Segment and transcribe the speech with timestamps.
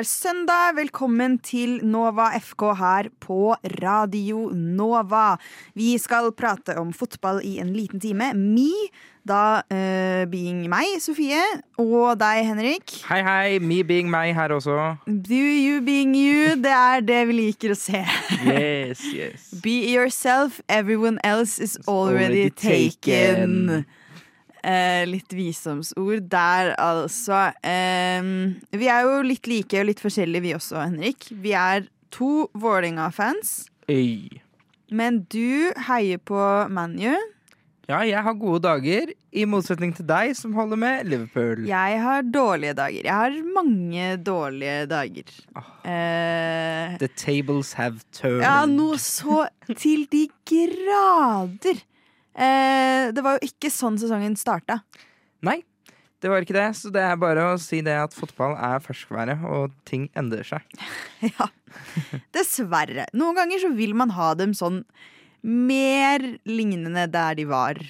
[0.00, 0.78] Er søndag.
[0.78, 3.50] Velkommen til Nova FK her på
[3.82, 5.34] Radio Nova.
[5.76, 8.30] Vi skal prate om fotball i en liten time.
[8.32, 8.70] Me,
[9.28, 11.42] da uh, being meg, Sofie,
[11.76, 12.96] og deg, Henrik.
[13.10, 13.60] Hei, hei.
[13.60, 14.78] Me being meg her også.
[15.04, 16.56] Do you being you.
[16.56, 18.00] Det er det vi liker å se.
[18.48, 19.50] yes, yes.
[19.60, 20.62] Be yourself.
[20.70, 23.66] Everyone else is already, already taken.
[23.68, 23.99] taken.
[24.60, 27.48] Eh, litt visdomsord der, altså.
[27.64, 28.20] Eh,
[28.76, 31.30] vi er jo litt like og litt forskjellige, vi også, Henrik.
[31.32, 33.70] Vi er to Vålerenga-fans.
[34.90, 37.14] Men du heier på ManU.
[37.90, 41.64] Ja, jeg har gode dager, i motsetning til deg som holder med Liverpool.
[41.66, 43.06] Jeg har dårlige dager.
[43.06, 45.32] Jeg har mange dårlige dager.
[45.58, 48.44] Oh, eh, the tables have turned.
[48.44, 51.82] Ja, noe så til de grader.
[52.40, 54.80] Eh, det var jo ikke sånn sesongen starta.
[55.44, 55.60] Nei,
[56.20, 56.68] det var ikke det.
[56.78, 60.64] Så det er bare å si det at fotball er ferskvære, og ting endrer seg.
[61.32, 61.48] ja.
[62.36, 63.08] Dessverre.
[63.16, 64.82] Noen ganger så vil man ha dem sånn
[65.46, 67.80] mer lignende der de var.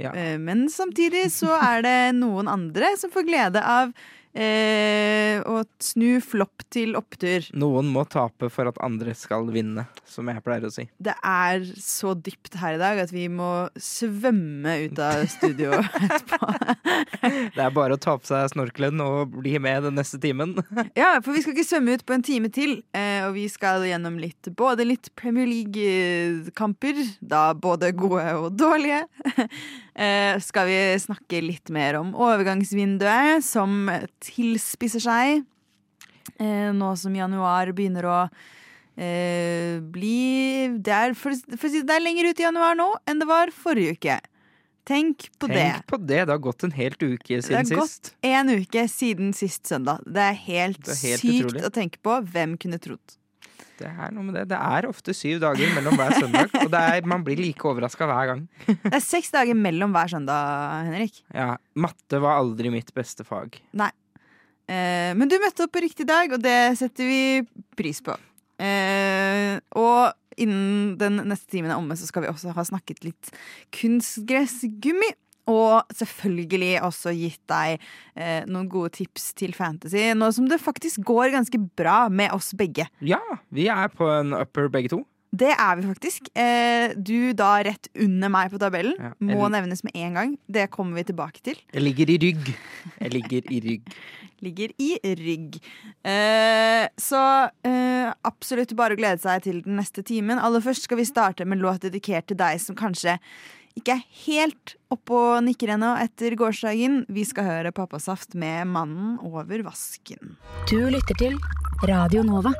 [0.00, 0.12] Ja.
[0.12, 3.92] Eh, men samtidig så er det noen andre som får glede av
[4.36, 7.46] eh, og snu flopp til opptur.
[7.56, 10.86] Noen må tape for at andre skal vinne, som jeg pleier å si.
[10.98, 16.52] Det er så dypt her i dag at vi må svømme ut av studio etterpå.
[17.56, 20.56] det er bare å ta på seg snorkelen og bli med den neste timen.
[21.00, 23.86] ja, for vi skal ikke svømme ut på en time til, eh, og vi skal
[23.88, 29.04] gjennom litt, både litt Premier League-kamper, da både gode og dårlige.
[29.96, 33.88] Eh, skal vi snakke litt mer om overgangsvinduet, som
[34.20, 35.38] tilspisser seg
[36.36, 38.18] eh, nå som januar begynner å
[39.00, 43.28] eh, bli det er, for, for, det er lenger ut i januar nå enn det
[43.30, 44.18] var forrige uke.
[44.86, 45.64] Tenk på Tenk det.
[45.64, 46.20] Tenk på det.
[46.28, 47.48] Det har gått en helt uke siden sist.
[47.48, 48.12] Det har sist.
[48.12, 50.04] gått en uke siden sist søndag.
[50.06, 51.64] Det er helt, det er helt sykt utrolig.
[51.66, 52.20] å tenke på.
[52.36, 53.16] Hvem kunne trodd?
[53.76, 54.46] Det er noe med det.
[54.52, 58.32] Det er ofte syv dager mellom hver søndag, og er, man blir like overraska hver
[58.32, 58.42] gang.
[58.66, 61.20] det er seks dager mellom hver søndag, Henrik.
[61.34, 61.54] Ja.
[61.76, 63.60] Matte var aldri mitt beste fag.
[63.76, 63.92] Nei.
[64.66, 67.20] Eh, men du møtte opp på riktig dag, og det setter vi
[67.78, 68.16] pris på.
[68.62, 73.30] Eh, og innen den neste timen er omme, så skal vi også ha snakket litt
[73.76, 75.12] kunstgressgummi.
[75.50, 77.76] Og selvfølgelig også gitt deg
[78.18, 82.52] eh, noen gode tips til fantasy, nå som det faktisk går ganske bra med oss
[82.58, 82.88] begge.
[83.04, 83.22] Ja,
[83.54, 85.04] vi er på en upper begge to.
[85.36, 86.28] Det er vi faktisk.
[86.38, 88.94] Eh, du da rett under meg på tabellen.
[89.00, 90.36] Ja, Må nevnes med en gang.
[90.48, 91.58] Det kommer vi tilbake til.
[91.74, 92.52] Jeg ligger i rygg.
[93.00, 93.92] Jeg ligger i rygg.
[94.46, 95.58] ligger i rygg.
[96.06, 97.22] Eh, så
[97.66, 100.40] eh, absolutt bare å glede seg til den neste timen.
[100.40, 103.18] Aller først skal vi starte med låt dedikert til deg som kanskje
[103.76, 107.04] ikke er helt oppe og nikker ennå etter gårsdagen.
[107.12, 110.36] Vi skal høre Pappasaft med 'Mannen over vasken'.
[110.70, 111.38] Du lytter til
[111.84, 112.52] Radio Nova.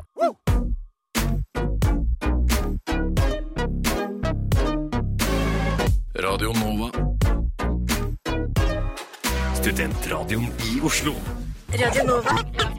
[6.17, 6.89] Radio Nova.
[9.55, 11.13] Studentradioen i Oslo.
[11.73, 12.76] Radio Nova.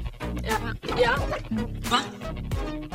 [0.49, 0.59] Ja.
[0.97, 1.15] ja.
[1.91, 1.99] Hva?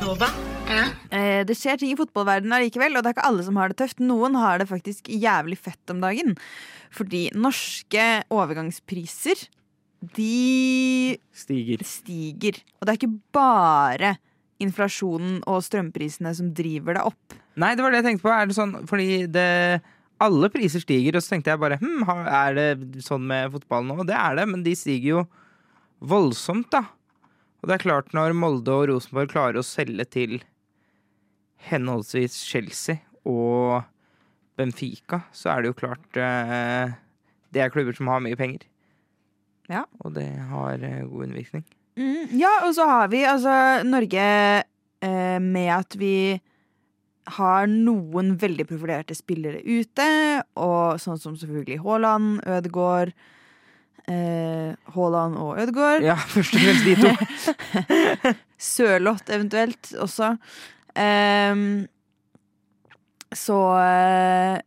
[0.00, 0.28] Nova?
[0.66, 0.86] Ja.
[1.14, 3.78] Eh, det skjer ting i fotballverdenen allikevel, og det er ikke alle som har det
[3.78, 4.02] tøft.
[4.02, 6.34] Noen har det faktisk jævlig fett om dagen.
[6.94, 9.46] Fordi norske overgangspriser,
[10.18, 11.84] de stiger.
[11.86, 12.58] stiger.
[12.78, 14.16] Og det er ikke bare
[14.62, 17.38] inflasjonen og strømprisene som driver det opp.
[17.60, 18.34] Nei, det var det jeg tenkte på.
[18.34, 19.48] Er det sånn fordi det
[20.24, 24.02] alle priser stiger, og så tenkte jeg bare hm, er det sånn med fotball nå?
[24.06, 25.24] Det er det, men de stiger jo
[26.04, 26.84] voldsomt, da.
[27.64, 30.34] Og det er klart, når Molde og Rosenborg klarer å selge til
[31.70, 33.86] henholdsvis Chelsea og
[34.60, 36.92] Benfica, så er det jo klart eh,
[37.48, 38.66] Det er klubber som har mye penger.
[39.72, 39.86] Ja.
[40.04, 41.64] Og det har eh, god innvirkning.
[41.96, 43.56] Mm, ja, og så har vi altså
[43.88, 44.26] Norge
[44.60, 46.16] eh, med at vi
[47.40, 50.10] har noen veldig profilerte spillere ute,
[50.60, 53.16] og sånn som selvfølgelig Haaland, Ødegaard
[54.94, 56.04] Haaland og Ødegaard.
[56.04, 58.34] Ja, først og fremst de to.
[58.74, 60.34] Sørloth eventuelt også.
[60.94, 61.64] Um,
[63.34, 64.58] så eh,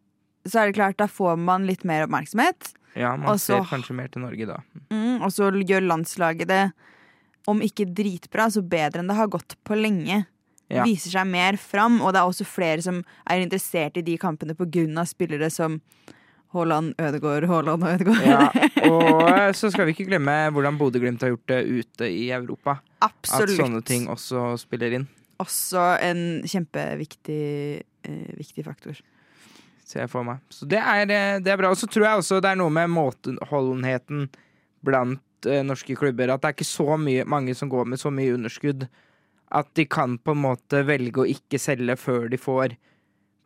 [0.47, 2.71] så er det klart, da får man litt mer oppmerksomhet.
[2.97, 4.57] Ja, man Også, ser kanskje mer til Norge da.
[4.89, 6.63] Mm, og så gjør landslaget det,
[7.47, 10.23] om ikke dritbra, så bedre enn det har gått på lenge
[10.71, 10.83] ja.
[10.85, 12.01] viser seg mer fram.
[12.01, 15.05] Og det er også flere som er interessert i de kampene pga.
[15.05, 15.79] spillere som
[16.55, 18.23] Haaland, Ødegaard, Haaland og Ødegaard.
[18.25, 18.47] ja,
[18.91, 22.79] og så skal vi ikke glemme hvordan Bodø-Glimt har gjort det ute i Europa.
[23.03, 23.51] Absolutt.
[23.51, 25.07] At sånne ting også spiller inn.
[25.43, 27.43] Også en kjempeviktig
[28.07, 28.99] eh, viktig faktor.
[29.87, 30.39] Ser jeg for meg.
[30.51, 31.71] Så det er, eh, det er bra.
[31.71, 34.29] Og så tror jeg også det er noe med måteholdenheten
[34.87, 36.31] blant eh, norske klubber.
[36.33, 38.87] At det er ikke så mye, mange som går med så mye underskudd
[39.55, 42.75] at de kan på en måte velge å ikke selge før de får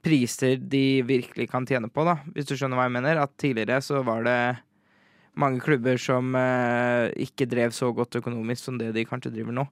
[0.01, 3.19] priser de virkelig kan tjene på, da, hvis du skjønner hva jeg mener.
[3.21, 4.39] At tidligere så var det
[5.39, 9.67] mange klubber som eh, ikke drev så godt økonomisk som det de kanskje driver nå.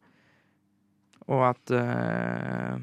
[1.29, 2.77] Og at eh,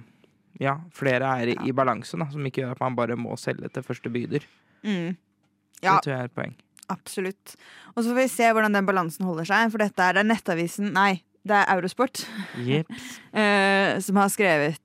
[0.63, 3.71] ja, flere er i, i balanse, da, som ikke gjør at man bare må selge
[3.75, 4.45] til første byder.
[4.87, 5.17] Mm.
[5.85, 6.55] Ja, Det tror jeg er et poeng.
[6.89, 7.57] absolutt.
[7.95, 10.93] Og så får vi se hvordan den balansen holder seg, for dette er det Nettavisen
[10.95, 12.23] Nei, det er Eurosport
[12.59, 14.81] eh, som har skrevet,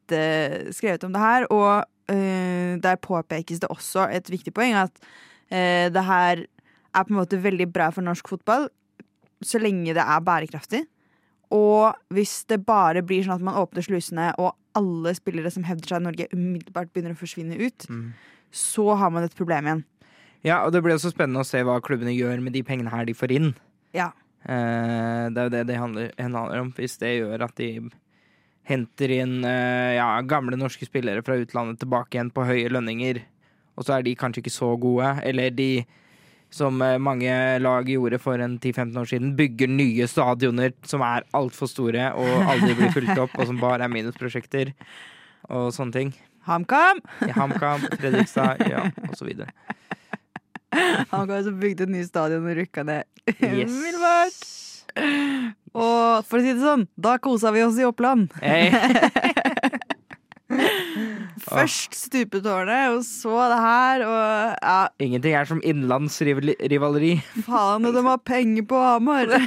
[0.75, 1.45] skrevet om det her.
[1.53, 1.85] Og
[2.81, 5.01] der påpekes det også et viktig poeng at
[5.51, 6.45] eh, det her
[6.91, 8.67] er på en måte veldig bra for norsk fotball
[9.41, 10.83] så lenge det er bærekraftig.
[11.51, 15.89] Og hvis det bare blir sånn at man åpner slusene, og alle spillere som hevder
[15.89, 18.13] seg i Norge, umiddelbart begynner å forsvinne ut, Mm.
[18.53, 19.83] så har man et problem igjen.
[20.43, 23.05] Ja, og det blir også spennende å se hva klubbene gjør med de pengene her
[23.05, 23.55] de får inn.
[23.93, 24.11] Ja.
[24.45, 26.71] Eh, det er jo det det handler, handler om.
[26.73, 27.89] Hvis det gjør at de
[28.67, 33.21] henter inn eh, ja, gamle norske spillere fra utlandet tilbake igjen på høye lønninger,
[33.75, 35.71] og så er de kanskje ikke så gode, eller de
[36.51, 37.31] som eh, mange
[37.63, 42.51] lag gjorde for en 10-15 år siden, bygger nye stadioner som er altfor store og
[42.51, 44.73] aldri blir fulgt opp, og som bare er minusprosjekter,
[45.49, 46.13] og sånne ting.
[46.47, 47.01] HamKam!
[47.27, 49.53] Ja, HamKam, Fredrikstad, ja, og så videre.
[51.13, 53.07] HamKam som bygde et nytt stadion og rykka ned
[53.41, 54.85] Yes.
[55.71, 58.33] Og for å si det sånn, da kosa vi oss i Oppland.
[58.43, 58.71] Hey.
[61.51, 67.15] Først stupetårnet, og så det her, og ja, Ingenting er som innenlandsrivaleri.
[67.47, 69.31] faen, og de har penger på Hamar.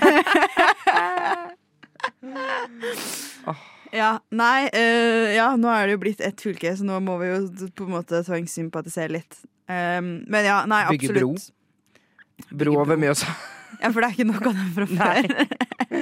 [3.94, 7.28] Ja, nei, uh, ja, nå er det jo blitt ett fylke, så nå må vi
[7.28, 9.36] jo på en måte tvangssympatisere litt.
[9.70, 11.04] Um, men ja, nei, absolutt.
[11.04, 11.28] Bygge bro.
[11.36, 12.50] absolutt.
[12.58, 13.36] Bro over Mjøsa.
[13.80, 15.22] Ja, for det er ikke nok av dem fra før.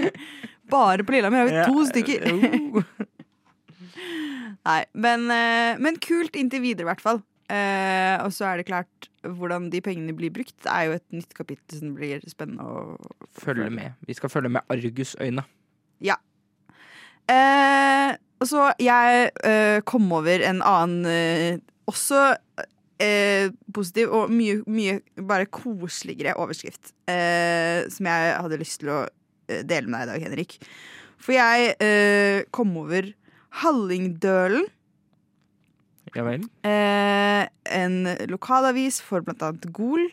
[0.73, 2.19] Bare på Lillehammer har vi to stykker.
[4.69, 7.19] Nei, men, eh, men kult inntil videre, i hvert fall.
[7.53, 8.97] Eh, og så er det klart,
[9.27, 12.97] hvordan de pengene blir brukt, Det er jo et nytt kapittel som blir spennende å
[13.37, 13.89] Følge med.
[14.07, 15.43] Vi skal følge med argusøyne.
[17.31, 18.11] Eh,
[18.43, 22.33] og så jeg eh, kom over en annen eh, også
[23.03, 29.01] eh, positiv og mye, mye bare koseligere overskrift eh, som jeg hadde lyst til å
[29.51, 30.57] eh, dele med deg i dag, Henrik.
[31.23, 33.11] For jeg eh, kom over
[33.63, 34.69] Hallingdølen.
[36.13, 36.43] Ja vel?
[36.69, 37.95] eh, en
[38.29, 40.09] lokalavis for blant annet Gol.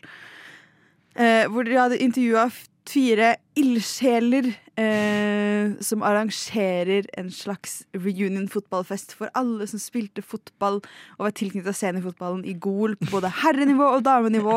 [1.18, 2.46] Eh, hvor de hadde intervjua
[2.90, 4.48] fire ildsjeler
[4.80, 10.80] eh, som arrangerer en slags reunion-fotballfest for alle som spilte fotball
[11.18, 14.56] og var tilknytta seniorfotballen i Gol på både herrenivå og damenivå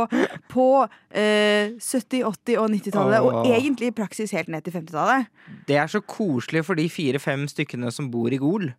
[0.51, 0.67] på
[1.11, 5.29] eh, 70-, 80- og 90-tallet, og egentlig i praksis helt ned til 50-tallet.
[5.67, 8.71] Det er så koselig for de fire-fem stykkene som bor i Gol.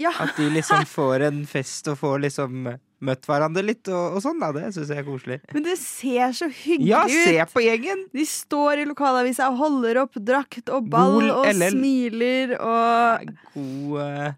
[0.00, 0.14] Ja.
[0.22, 4.40] At de liksom får en fest og får liksom møtt hverandre litt og, og sånn.
[4.42, 5.38] da Det syns jeg er koselig.
[5.54, 7.16] Men det ser så hyggelig Ja, ut!
[7.26, 8.04] se på gjengen!
[8.14, 11.74] De står i lokalavisa og holder opp drakt og ball Gol og LL.
[11.74, 14.28] smiler og God, uh...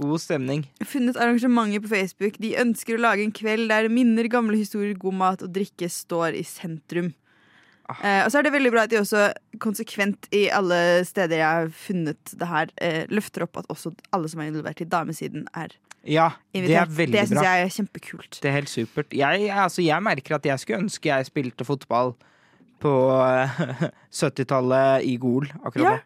[0.00, 0.66] god stemning.
[0.84, 2.36] funnet arrangementer på Facebook.
[2.42, 6.36] De ønsker å lage en kveld der minner, gamle historier, god mat og drikke står
[6.38, 7.14] i sentrum.
[7.88, 8.00] Ah.
[8.04, 9.30] Eh, og så er det veldig bra at de også
[9.64, 14.28] konsekvent i alle steder jeg har funnet det her, eh, løfter opp at også alle
[14.28, 15.72] som er involvert i damesiden, er
[16.06, 17.20] Ja, det er veldig bra.
[17.20, 18.38] det syns jeg er kjempekult.
[18.42, 19.12] Det er helt supert.
[19.12, 22.14] Jeg, altså, jeg merker at jeg skulle ønske jeg spilte fotball
[22.82, 23.58] på eh,
[24.20, 25.96] 70-tallet i Gol akkurat Ja.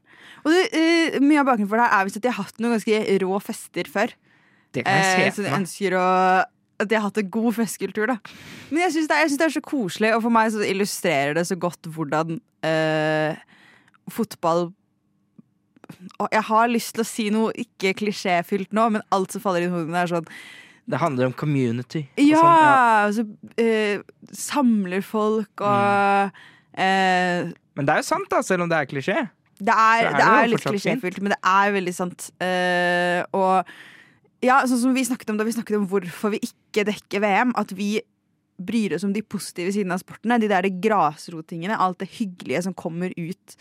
[0.42, 2.74] Og det, uh, mye av bakgrunnen for det er visst at de har hatt noen
[2.74, 4.14] ganske rå fester før.
[4.74, 6.06] Det kan jeg Eh, se så de ønsker å
[6.82, 8.16] at de har hatt en god festkultur, da.
[8.72, 11.54] Men jeg syns det, det er så koselig, og for meg så illustrerer det så
[11.54, 13.38] godt hvordan uh,
[14.10, 14.72] fotball
[16.32, 19.72] Jeg har lyst til å si noe ikke klisjéfylt nå, men alt som faller inn
[19.72, 20.28] i hodet mitt, er sånn
[20.92, 22.06] Det handler om community.
[22.20, 22.42] Ja!
[22.42, 23.26] sånn, Altså,
[23.60, 24.02] eh,
[24.36, 26.42] samler folk og
[26.74, 29.18] eh, Men det er jo sant, da, selv om det er klisjé.
[29.62, 32.30] Det er, er det er litt klisjéfylt, men det er veldig sant.
[32.42, 33.68] Eh, og
[34.42, 37.52] ja, sånn som vi snakket om da vi snakket om hvorfor vi ikke dekker VM,
[37.58, 37.94] at vi
[38.62, 40.40] bryr oss om de positive sidene av sportene.
[40.42, 43.56] De der grasrotingene, alt det hyggelige som kommer ut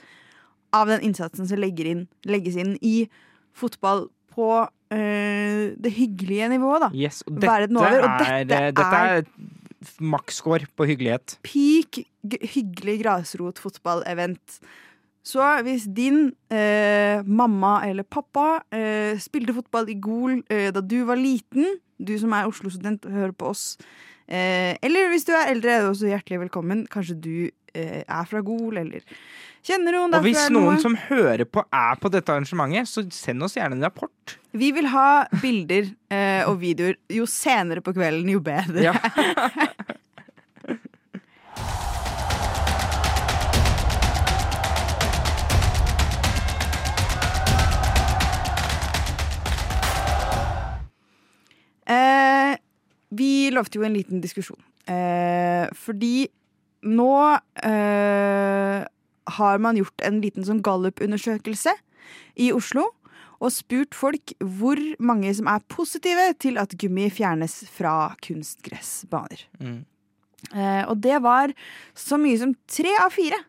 [0.74, 1.58] av den innsatsen som
[1.92, 3.08] inn, legges inn i
[3.54, 4.48] fotball på
[4.92, 6.90] eh, det hyggelige nivået, da.
[6.96, 7.50] Yes, og dette,
[7.80, 9.26] over, og er, dette dette er- er
[10.00, 11.38] maksscore på hyggelighet.
[11.44, 12.04] peak
[12.54, 14.60] hyggelig grasrotfotballevent.
[15.24, 21.04] Så hvis din eh, mamma eller pappa eh, spilte fotball i Gol eh, da du
[21.06, 23.76] var liten, du som er Oslo-student og hører på oss
[24.32, 26.86] Eh, eller hvis du er eldre, er du også hjertelig velkommen.
[26.92, 27.34] Kanskje du
[27.76, 29.04] eh, er fra Gol, eller
[29.68, 33.58] kjenner noen Og hvis noen som hører på, er på dette arrangementet, så send oss
[33.60, 34.38] gjerne en rapport.
[34.56, 36.96] Vi vil ha bilder eh, og videoer.
[37.12, 38.88] Jo senere på kvelden, jo bedre.
[38.88, 38.96] Ja.
[51.92, 52.31] Eh,
[53.12, 54.60] vi lovte jo en liten diskusjon.
[54.90, 56.30] Eh, fordi
[56.88, 57.14] nå
[57.68, 58.80] eh,
[59.38, 61.76] har man gjort en liten sånn gallup-undersøkelse
[62.42, 62.90] i Oslo.
[63.42, 69.48] Og spurt folk hvor mange som er positive til at gummi fjernes fra kunstgressbaner.
[69.58, 69.80] Mm.
[70.54, 71.54] Eh, og det var
[71.98, 73.40] så mye som tre av fire.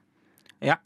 [0.64, 0.78] Ja.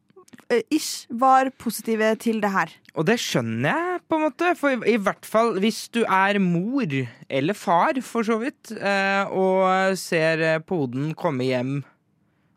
[0.52, 2.72] Eh, ish var positive til det her.
[2.94, 4.52] Og det skjønner jeg, på en måte.
[4.58, 6.94] For i, hvert fall hvis du er mor,
[7.28, 11.80] eller far for så vidt, eh, og ser eh, poden komme hjem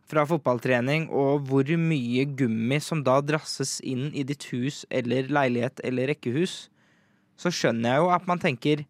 [0.09, 5.83] fra fotballtrening, og hvor mye gummi som da drasses inn i ditt hus eller leilighet
[5.85, 6.63] eller rekkehus,
[7.39, 8.81] så skjønner jeg jo at man tenker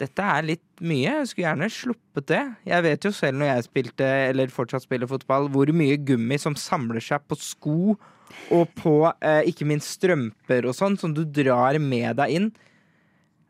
[0.00, 1.18] dette er litt mye.
[1.20, 2.40] Jeg skulle gjerne sluppet det.
[2.68, 6.56] Jeg vet jo selv når jeg spilte, eller fortsatt spiller fotball, hvor mye gummi som
[6.58, 7.76] samler seg på sko
[8.54, 8.94] og på
[9.26, 12.50] eh, ikke minst strømper og sånn, som du drar med deg inn.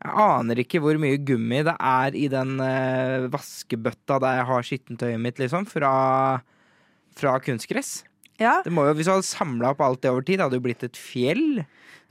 [0.01, 4.65] Jeg aner ikke hvor mye gummi det er i den eh, vaskebøtta der jeg har
[4.71, 5.91] skittentøyet mitt, liksom, fra,
[7.17, 7.99] fra kunstgress.
[8.41, 10.57] Ja, Det må jo, Hvis du hadde samla opp alt det over tid, det hadde
[10.57, 11.61] jo blitt et fjell.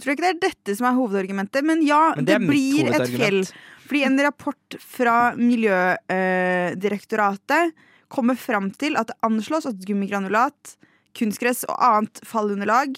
[0.01, 3.11] Tror ikke det er dette som er hovedargumentet, men ja, Men det det, blir et
[3.11, 3.43] fjell.
[3.91, 7.75] Fordi en rapport fra Miljødirektoratet
[8.07, 10.79] kommer fram til at det anslås at gummigranulat,
[11.19, 12.95] kunstgress og annet fallunderlag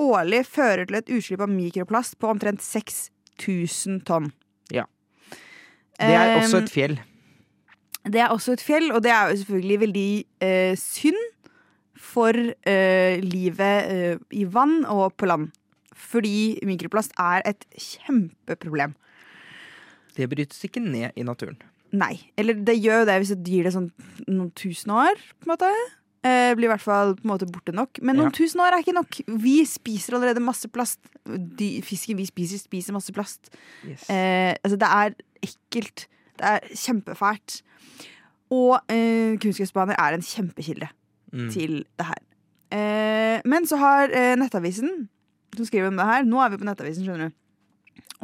[0.00, 4.32] årlig fører til et utslipp av mikroplast på omtrent 6000 tonn.
[4.72, 4.88] Ja.
[6.00, 6.96] Det er også Um, et fjell.
[8.08, 11.20] Det er også et fjell, og det er jo selvfølgelig veldig eh, synd
[12.00, 15.52] for eh, livet eh, i vann og på land.
[15.92, 18.96] Fordi mikroplast er et kjempeproblem.
[20.20, 21.56] Det brytes ikke ned i naturen.
[21.96, 22.12] Nei.
[22.38, 23.88] Eller det gjør jo det hvis du gir det sånn
[24.28, 25.70] noen tusen år, på en måte.
[26.22, 27.98] Eh, blir i hvert fall på en måte borte nok.
[28.04, 28.36] Men noen Ja.
[28.36, 29.20] tusen år er ikke nok.
[29.40, 31.00] Vi spiser allerede masse plast.
[31.24, 33.48] De, fisken vi spiser, spiser masse plast.
[33.88, 34.04] Yes.
[34.12, 35.14] Eh, altså, det er
[35.48, 36.06] ekkelt.
[36.36, 37.62] Det er kjempefælt.
[38.52, 40.88] Og eh, kunstgressbaner er en kjempekilde
[41.32, 41.50] Mm.
[41.54, 42.22] til det her.
[42.74, 45.08] Eh, men så har eh, Nettavisen,
[45.54, 47.34] som skriver om det her Nå er vi på Nettavisen, skjønner du.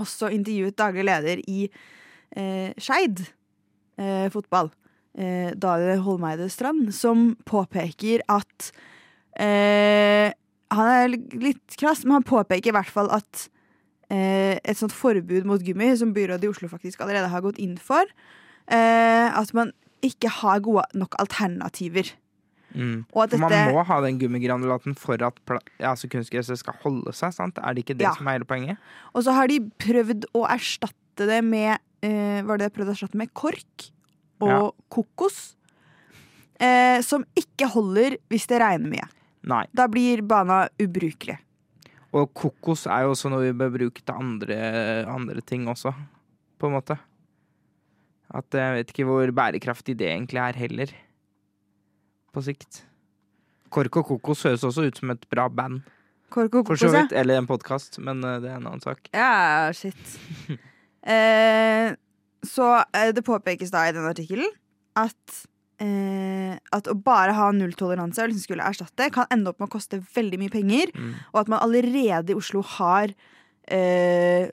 [0.01, 1.67] Også intervjuet daglig leder i
[2.37, 3.23] eh, Skeid
[3.99, 4.71] eh, fotball,
[5.19, 8.71] eh, Dale Holmeide Strand, som påpeker at
[9.41, 10.33] eh,
[10.75, 13.47] Han er litt krass, men han påpeker i hvert fall at
[14.11, 17.77] eh, et sånt forbud mot gummi, som byrådet i Oslo faktisk allerede har gått inn
[17.79, 18.03] for,
[18.67, 19.71] eh, at man
[20.05, 22.11] ikke har gode nok alternativer.
[22.75, 23.05] Mm.
[23.13, 25.39] For man må ha den gummigranulaten for at
[25.79, 27.59] altså kunstgresset skal holde seg, sant?
[27.63, 28.15] Er det ikke det Ja.
[28.15, 28.77] som er hele poenget?
[29.15, 33.17] Og så har de prøvd å erstatte det med uh, Var det prøvd å erstatte
[33.17, 33.91] med kork
[34.41, 34.71] og Ja.
[34.93, 35.57] kokos?
[36.61, 39.09] Uh, som ikke holder hvis det regner mye.
[39.47, 39.65] Nei.
[39.77, 41.39] Da blir bana ubrukelig.
[42.17, 45.93] Og kokos er jo også noe vi bør bruke til andre, andre ting også,
[46.59, 46.97] på en måte.
[48.35, 50.95] At jeg vet ikke hvor bærekraftig det egentlig er heller.
[52.37, 52.83] På sikt.
[53.73, 55.81] Kork og kokos høres også ut som et bra band,
[56.33, 57.05] Kork og kokos, ja.
[57.15, 59.07] Eller en podkast, men eh, det er en annen sak.
[59.15, 60.17] Ja, shit.
[61.15, 61.93] eh,
[62.47, 64.51] så eh, det påpekes da i den artikkelen
[64.99, 65.39] at
[65.83, 69.77] eh, at å bare ha nulltoleranse og liksom skulle erstatte, kan ende opp med å
[69.77, 70.93] koste veldig mye penger.
[70.97, 71.15] Mm.
[71.33, 73.15] Og at man allerede i Oslo har
[73.71, 74.51] eh,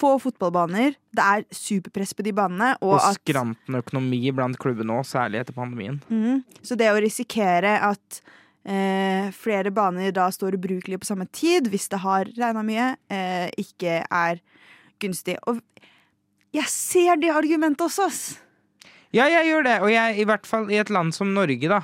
[0.00, 0.96] få fotballbaner.
[1.12, 2.72] Det er superpress på de banene.
[2.80, 6.00] Og, Og skranten økonomi blant klubbene òg, særlig etter pandemien.
[6.08, 6.42] Mm.
[6.64, 8.20] Så det å risikere at
[8.64, 13.48] eh, flere baner da står ubrukelige på samme tid, hvis det har regna mye, eh,
[13.60, 14.42] ikke er
[15.00, 15.38] gunstig.
[15.50, 15.60] Og
[16.56, 18.22] jeg ser det argumentet også, ass!
[19.14, 19.78] Ja, jeg gjør det.
[19.82, 21.80] Og jeg, i hvert fall i et land som Norge, da,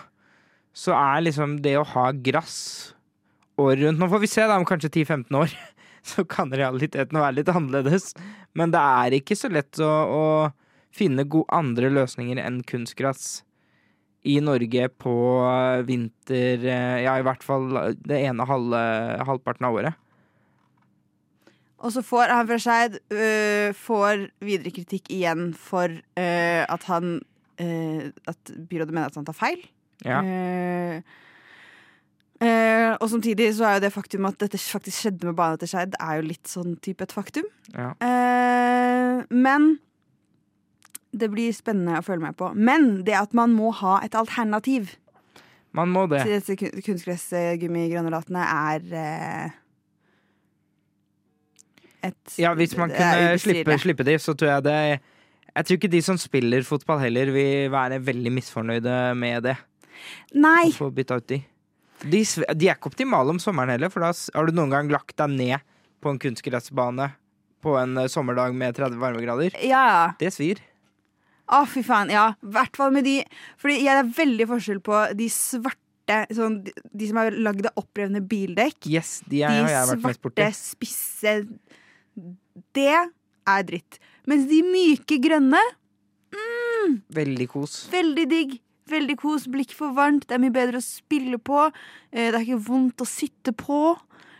[0.77, 2.59] så er liksom det å ha grass
[3.57, 5.55] året rundt Nå får vi se, da, om kanskje 10-15 år,
[6.11, 8.13] så kan realiteten være litt annerledes.
[8.57, 10.25] Men det er ikke så lett å, å
[10.95, 13.43] finne gode andre løsninger enn kunstgress
[14.27, 15.15] i Norge på
[15.87, 17.69] vinter eh, Ja, i hvert fall
[18.03, 18.83] det ene halve,
[19.29, 20.03] halvparten av året.
[21.85, 27.21] Og så får han fra Skeid øh, får videre kritikk igjen for øh, at han
[27.61, 29.63] øh, At byrådet mener at han tar feil.
[30.05, 30.23] Ja.
[30.25, 31.03] Eh,
[32.41, 35.69] eh, og samtidig så er jo det faktum at dette faktisk skjedde med banen til
[35.69, 37.45] Skeid, er jo litt sånn type et faktum.
[37.75, 37.93] Ja.
[38.01, 39.79] Eh, men
[41.17, 42.51] det blir spennende å følge med på.
[42.55, 44.97] Men det at man må ha et alternativ
[45.73, 46.23] Man må det.
[46.25, 49.51] til disse kun- kunstgressgummigranulatene, er eh,
[52.11, 53.65] et Ja, hvis man det er kunne ubestridelig.
[53.65, 55.01] slippe, slippe de, så tror jeg det
[55.57, 59.57] Jeg tror ikke de som spiller fotball heller, vil være veldig misfornøyde med det.
[60.35, 60.67] Nei!
[60.69, 61.39] Å få bytta ut de.
[62.05, 62.21] De,
[62.55, 65.33] de er ikke optimale om sommeren heller, for da har du noen gang lagt deg
[65.33, 65.65] ned
[66.05, 67.09] på en kunstgressbane
[67.65, 69.57] på en eh, sommerdag med 30 varmegrader.
[69.65, 70.13] Ja.
[70.21, 70.61] Det svir.
[71.47, 72.11] Å, fy faen.
[72.13, 73.21] Ja, i hvert fall med de
[73.63, 77.81] Fordi jeg er veldig forskjell på de svarte sånn, de, de som er lagd av
[77.83, 78.79] opprevne bildekk.
[78.91, 81.37] Yes, de er, har jeg mest svarte, spisse
[82.77, 83.99] Det er dritt.
[84.27, 85.63] Mens de myke grønne,
[87.17, 87.87] Veldig kos.
[87.91, 88.57] veldig digg.
[88.87, 91.65] Veldig kos, blikk for varmt, det er mye bedre å spille på.
[92.13, 93.97] eh, Det er ikke vondt å sitte på.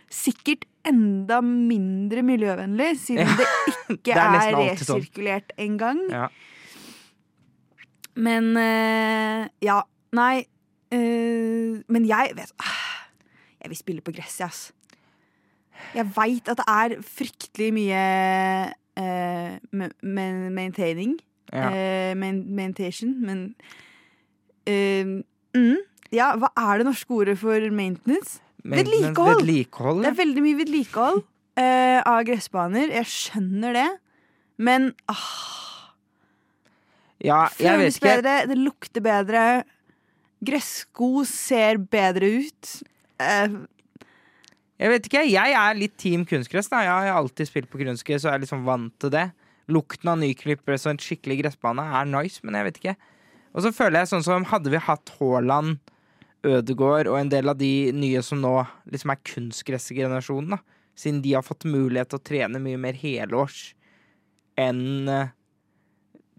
[0.07, 3.47] Sikkert enda mindre miljøvennlig, siden det
[3.91, 5.01] ikke Det er er, resirkulert sånn.
[5.01, 5.99] resirkulert engang.
[6.13, 6.29] Ja.
[8.17, 9.81] Men eh, ja,
[10.17, 10.39] nei
[10.95, 12.79] eh, Men jeg vet ah,
[13.61, 14.71] Jeg vil spille på gress, jeg, ass.
[15.93, 18.01] Jeg veit at det er fryktelig mye
[18.97, 19.93] ma-
[20.57, 21.17] maintaining.
[21.53, 21.67] Ja.
[21.69, 23.51] Uh, men
[24.67, 25.13] eh,
[25.57, 25.77] mm,
[26.15, 28.39] Ja, hva er det norske ordet for maintenance?
[28.63, 29.41] Maintenance, vedlikehold.
[29.41, 30.03] vedlikehold.
[30.03, 32.91] Det er veldig mye vedlikehold uh, av gressbaner.
[32.95, 33.87] Jeg skjønner det,
[34.59, 35.93] men ah,
[37.23, 38.11] Ja, jeg vet ikke.
[38.11, 39.43] bedre, det lukter bedre.
[40.45, 42.73] Gressko ser bedre ut.
[43.17, 43.65] Uh,
[44.77, 46.67] Jeg vet ikke, jeg er litt team kunstgress.
[46.69, 49.31] da Jeg har alltid spilt på kunstgress og er liksom vant til det.
[49.73, 52.93] Lukten av nyklippere og en skikkelig gressbane er nice, men jeg vet ikke.
[53.57, 55.79] Og så føler jeg sånn som hadde vi hatt Haaland,
[56.45, 58.53] Ødegaard og en del av de nye som nå
[58.93, 60.59] liksom er kunstgressgenerasjonen, da.
[60.97, 63.71] Siden de har fått mulighet til å trene mye mer helårs
[64.57, 65.33] enn eh,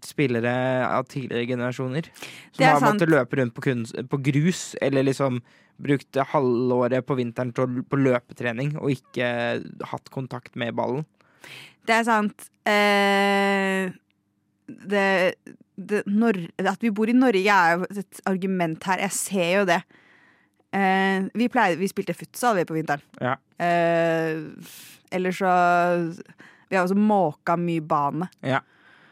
[0.03, 0.51] spillere
[0.87, 2.09] av tidligere generasjoner.
[2.55, 2.87] Som har sant.
[2.87, 5.41] måttet løpe rundt på, kunst, på grus, eller liksom
[5.79, 9.29] brukte halvåret på vinteren til, på løpetrening og ikke
[9.91, 11.05] hatt kontakt med ballen.
[11.87, 12.49] det er sant.
[12.67, 13.91] Eh,
[14.89, 15.35] det,
[15.75, 16.03] det,
[16.61, 19.03] at vi bor i Norge er jo et argument her.
[19.07, 19.81] Jeg ser jo det.
[20.75, 23.01] Eh, vi, pleide, vi spilte futsal vi på vinteren.
[23.21, 23.37] Ja.
[23.57, 24.43] Eh,
[25.11, 25.53] eller så
[26.69, 28.29] Vi har også måka mye bane.
[28.45, 28.61] Ja,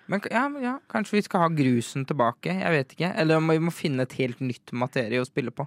[0.08, 0.22] men
[0.64, 2.54] ja, kanskje vi skal ha grusen tilbake.
[2.54, 3.10] Jeg vet ikke.
[3.18, 5.66] Eller vi må finne et helt nytt materie å spille på.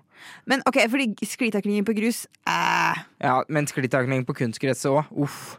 [0.48, 5.10] Men ok, fordi sklitaklinger på grus eh, Ja, Men sklitakling på kunstgresset òg.
[5.26, 5.58] Uff.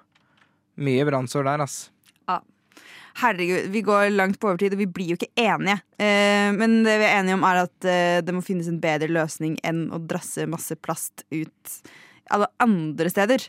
[0.82, 1.91] Mye brannsår der, ass.
[3.19, 5.82] Herregud, vi går langt på overtid, og vi blir jo ikke enige.
[6.00, 9.12] Eh, men det vi er enige om, er at eh, det må finnes en bedre
[9.12, 11.82] løsning enn å drasse masse plast ut
[12.32, 13.43] alle andre steder.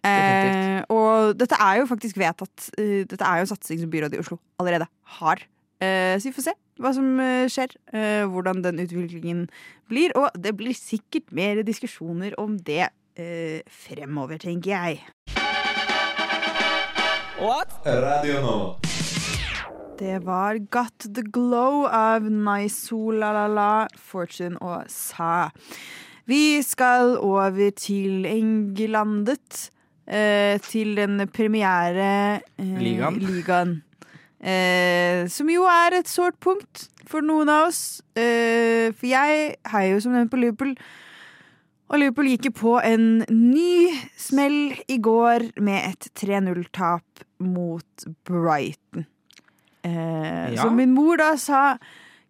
[0.00, 0.90] Eh, Definitivt.
[0.96, 2.70] og dette er jo faktisk vedtatt.
[2.80, 4.88] eh, dette er jo en satsing som byrådet i Oslo allerede
[5.20, 5.42] har.
[5.80, 9.46] Eh, så vi får se hva som eh, skjer, eh, hvordan den utviklingen
[9.88, 10.12] blir.
[10.16, 12.88] Og det blir sikkert mer diskusjoner om det
[13.20, 15.00] eh, fremover, tenker jeg.
[17.40, 18.74] Radio Nova.
[19.98, 25.48] Det var Got The Glow av Naiso La La La, Fortune og Sa.
[26.28, 29.70] Vi skal over til Englandet.
[30.06, 33.18] Eh, til den premiere eh, Ligaen.
[33.18, 33.82] ligaen.
[34.40, 38.02] Eh, som jo er et sårt punkt for noen av oss.
[38.16, 40.76] Eh, for jeg heier jo som nevnt på Liverpool.
[41.90, 49.06] Og Liverpool gikk jo på en ny smell i går med et 3-0-tap mot Brighton.
[49.82, 50.62] Eh, Ja.
[50.62, 51.78] Så min mor da sa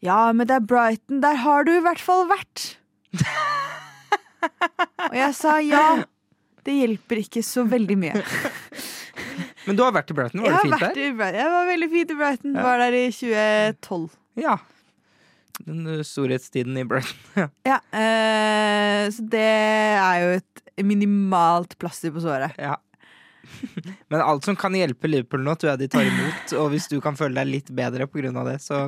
[0.00, 2.76] Ja, men det er Brighton, der har du i hvert fall vært.
[5.10, 6.04] Og jeg sa ja.
[6.64, 8.20] Det hjelper ikke så veldig mye.
[9.66, 10.98] Men du har vært i Brighton, var det fint der?
[11.04, 11.38] i Brighton.
[11.40, 12.54] Jeg var veldig fint i Brighton.
[12.56, 12.62] Ja.
[12.64, 14.06] Var der i 2012.
[14.40, 14.54] Ja.
[15.66, 17.50] Den storhetstiden i Brighton.
[17.68, 19.48] Ja, eh, så det
[20.00, 22.56] er jo et minimalt plaster på såret.
[22.58, 22.78] ja.
[24.10, 26.54] Men alt som kan hjelpe Liverpool nå, tror jeg de tar imot.
[26.60, 28.82] Og hvis du kan føle deg litt bedre på grunn av det, så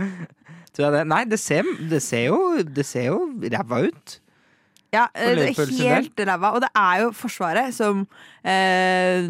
[0.72, 1.06] tror jeg det.
[1.12, 3.18] Nei, det ser, det ser jo, det ser jo
[3.52, 4.18] ræva ut.
[4.92, 6.54] Ja, eh, det er helt ræva.
[6.56, 8.04] Og det er jo Forsvaret som
[8.44, 9.28] eh,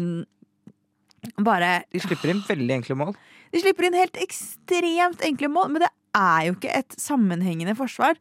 [1.39, 3.13] bare De slipper inn veldig enkle mål.
[3.53, 8.17] De slipper inn helt ekstremt enkle mål, men det er jo ikke et sammenhengende forsvar.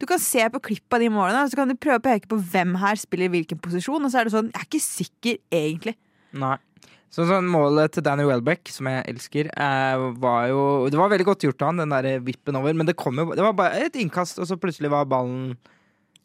[0.00, 2.28] Du kan se på klipp av de målene, og så kan du prøve å peke
[2.28, 5.38] på hvem her spiller hvilken posisjon, og så er det sånn, jeg er ikke sikker
[5.56, 5.94] egentlig.
[6.36, 6.56] Nei.
[7.16, 11.24] Så sånn Målet til Danny Welbeck, som jeg elsker, eh, var jo Det var veldig
[11.24, 13.86] godt gjort av han, den der vippen over, men det kom jo Det var bare
[13.86, 15.56] et innkast, og så plutselig var ballen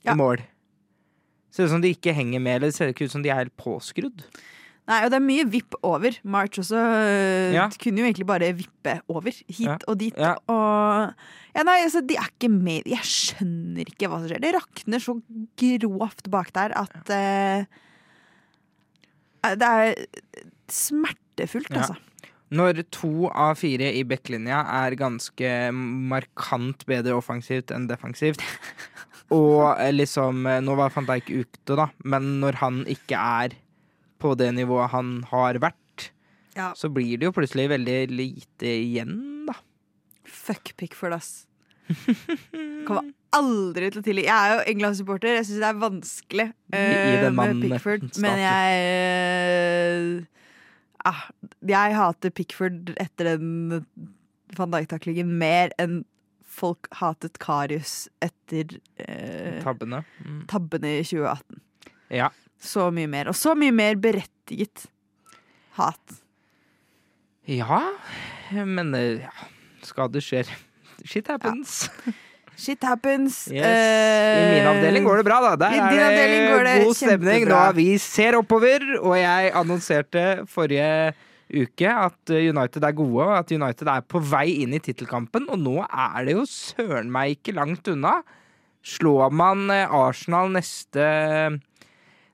[0.04, 0.14] Ja.
[0.14, 0.42] i mål.
[1.52, 3.36] Ser ut som de ikke henger med, eller det ser ikke ut som de er
[3.36, 4.26] helt påskrudd.
[4.89, 6.15] Nei, og det er mye vipp over.
[6.26, 7.67] March også øh, Ja.
[7.80, 9.30] kunne jo egentlig bare vippe over.
[9.48, 9.78] Hit Ja.
[9.88, 10.17] og dit.
[10.17, 10.34] Ja.
[10.52, 11.13] Og
[11.56, 12.89] ja, nei, altså, de er ikke med.
[12.89, 14.41] Jeg skjønner ikke hva som skjer.
[14.41, 15.15] Det rakner så
[15.62, 17.65] grovt bak der at eh,
[19.56, 19.96] Det er
[20.72, 21.96] smertefullt, altså.
[22.52, 28.41] Når to av fire i backlinja er ganske markant bedre offensivt enn defensivt,
[29.32, 33.56] og liksom Nå var van Dijk ute, da, men når han ikke er
[34.22, 36.12] på det nivået han har vært,
[36.56, 36.74] Ja.
[36.76, 39.56] så blir det jo plutselig veldig lite igjen, da.
[40.26, 41.48] Fuck Pickford, ass.
[42.88, 44.26] Kommer aldri til å tilgi.
[44.28, 45.38] Jeg er jo England-supporter.
[45.40, 48.06] Jeg syns det er vanskelig eh, med Pickford.
[48.10, 48.26] staten.
[48.26, 51.24] Men jeg uh, ah,
[51.74, 53.86] Jeg hater Pickford etter den
[54.58, 56.02] van Dijk-taklingen mer enn
[56.52, 60.04] folk hatet Karius etter uh, Tabbene.
[60.26, 60.42] Mm.
[60.52, 61.62] tabbene i 2018.
[62.12, 62.28] Ja.
[62.62, 63.32] Så mye mer.
[63.32, 64.86] Og så mye mer berettiget
[65.78, 66.19] hat.
[67.50, 67.82] ja,
[68.52, 69.32] men eh, ja,
[69.88, 70.50] skader skjer.
[71.08, 71.88] Shit happens.
[72.62, 73.47] Shit happens.
[73.50, 73.65] Yes.
[73.65, 75.56] I min avdeling går det bra, da.
[75.58, 77.47] Der i din er det god stemning.
[77.50, 80.91] Nå vi ser oppover, og jeg annonserte forrige
[81.52, 85.50] uke at eh, United er gode, og at United er på vei inn i tittelkampen.
[85.52, 88.19] Og nå er det jo søren meg ikke langt unna.
[88.86, 91.08] Slår man eh, Arsenal neste,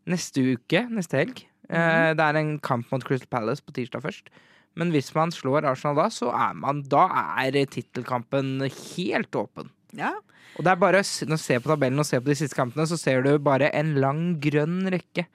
[0.07, 4.29] neste uke, neste helg eh, Det er en kamp mot Crystal Palace på tirsdag først.
[4.77, 7.07] Men hvis man slår Arsenal da, så er man Da
[7.41, 9.71] er tittelkampen helt åpen.
[9.97, 10.13] Ja.
[10.57, 12.97] Og det er bare å se- på tabellen og ser på de siste kampene, så
[12.97, 15.25] ser du bare en lang grønn rekke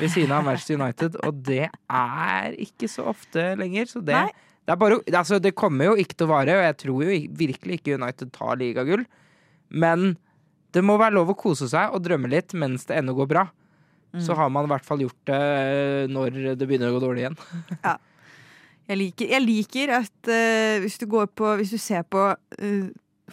[0.00, 3.86] ved siden av Manchester United, og det er ikke så ofte lenger.
[3.86, 4.18] Så det,
[4.66, 7.20] det er bare altså, Det kommer jo ikke til å vare, og jeg tror jo
[7.38, 9.06] virkelig ikke United tar ligagull.
[9.70, 10.16] Men
[10.74, 13.46] det må være lov å kose seg og drømme litt mens det ennå går bra.
[14.24, 17.26] Så har man i hvert fall gjort det eh, når det begynner å gå dårlig
[17.26, 17.40] igjen.
[18.86, 22.84] Jeg liker, jeg liker at uh, hvis, du går på, hvis du ser på uh,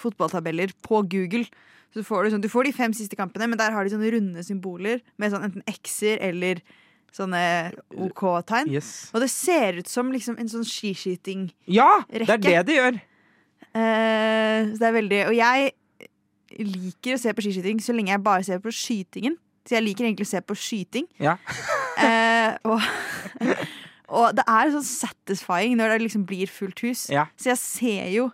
[0.01, 1.45] fotballtabeller på Google,
[1.93, 4.09] så får du, sånn, du får de fem siste kampene, men der har de sånne
[4.15, 6.63] runde symboler med sånn enten X-er eller
[7.13, 7.43] sånne
[7.93, 8.71] OK-tegn.
[8.73, 9.11] Yes.
[9.13, 11.51] Og det ser ut som liksom en sånn skiskyting.
[11.69, 12.01] Ja!
[12.09, 12.99] Det er det det gjør.
[13.73, 15.69] Uh, så det er veldig Og jeg
[16.59, 19.37] liker å se på skiskyting så lenge jeg bare ser på skytingen.
[19.63, 21.09] Så jeg liker egentlig å se på skyting.
[21.23, 21.37] Ja.
[22.03, 22.81] Eh, og,
[24.17, 27.03] og det er sånn satisfying når det liksom blir fullt hus.
[27.13, 27.27] Ja.
[27.39, 28.25] Så jeg ser jo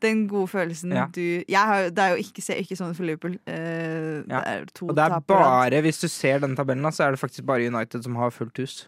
[0.00, 1.06] den gode følelsen Ja.
[1.12, 3.34] du har, Det er jo ikke, ikke sånn for Liverpool.
[3.50, 4.22] Eh.
[4.24, 7.20] Det er to Og det er bare, hvis du ser den tabellen, så er det
[7.20, 8.86] faktisk bare United som har fullt hus.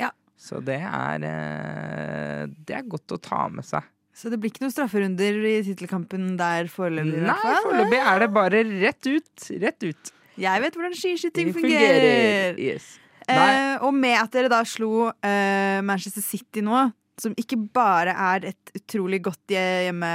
[0.00, 0.10] Ja.
[0.36, 3.84] Så det er eh, Det er godt å ta med seg.
[4.16, 7.20] Så det blir ikke noen strafferunder i tittelkampen der foreløpig.
[7.20, 9.48] Nei, foreløpig er det bare rett ut.
[9.60, 10.12] Rett ut.
[10.38, 12.58] Jeg vet hvordan skiskyting fungerer.
[12.60, 12.98] Yes.
[13.28, 16.84] Eh, og med at dere da slo eh, Manchester City nå,
[17.18, 20.10] som ikke bare er et utrolig godt hjemme,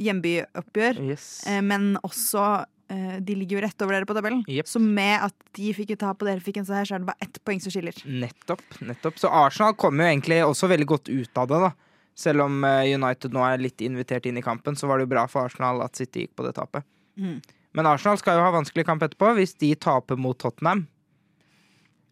[0.00, 1.42] hjembyoppgjør, Yes.
[1.46, 2.44] eh, men også
[2.92, 4.42] eh, De ligger jo rett over dere på tabellen.
[4.48, 4.68] Yep.
[4.68, 7.08] Så med at de fikk et tap og dere fikk en seier, så er det
[7.10, 7.96] bare ett poeng som skiller.
[8.06, 8.62] Nettopp.
[8.80, 9.18] nettopp.
[9.20, 11.72] Så Arsenal kommer jo egentlig også veldig godt ut av det, da.
[12.14, 15.12] Selv om eh, United nå er litt invitert inn i kampen, så var det jo
[15.14, 16.84] bra for Arsenal at City gikk på det tapet.
[17.20, 17.40] Mhm.
[17.74, 20.86] Men Arsenal skal jo ha vanskelig kamp etterpå hvis de taper mot Tottenham.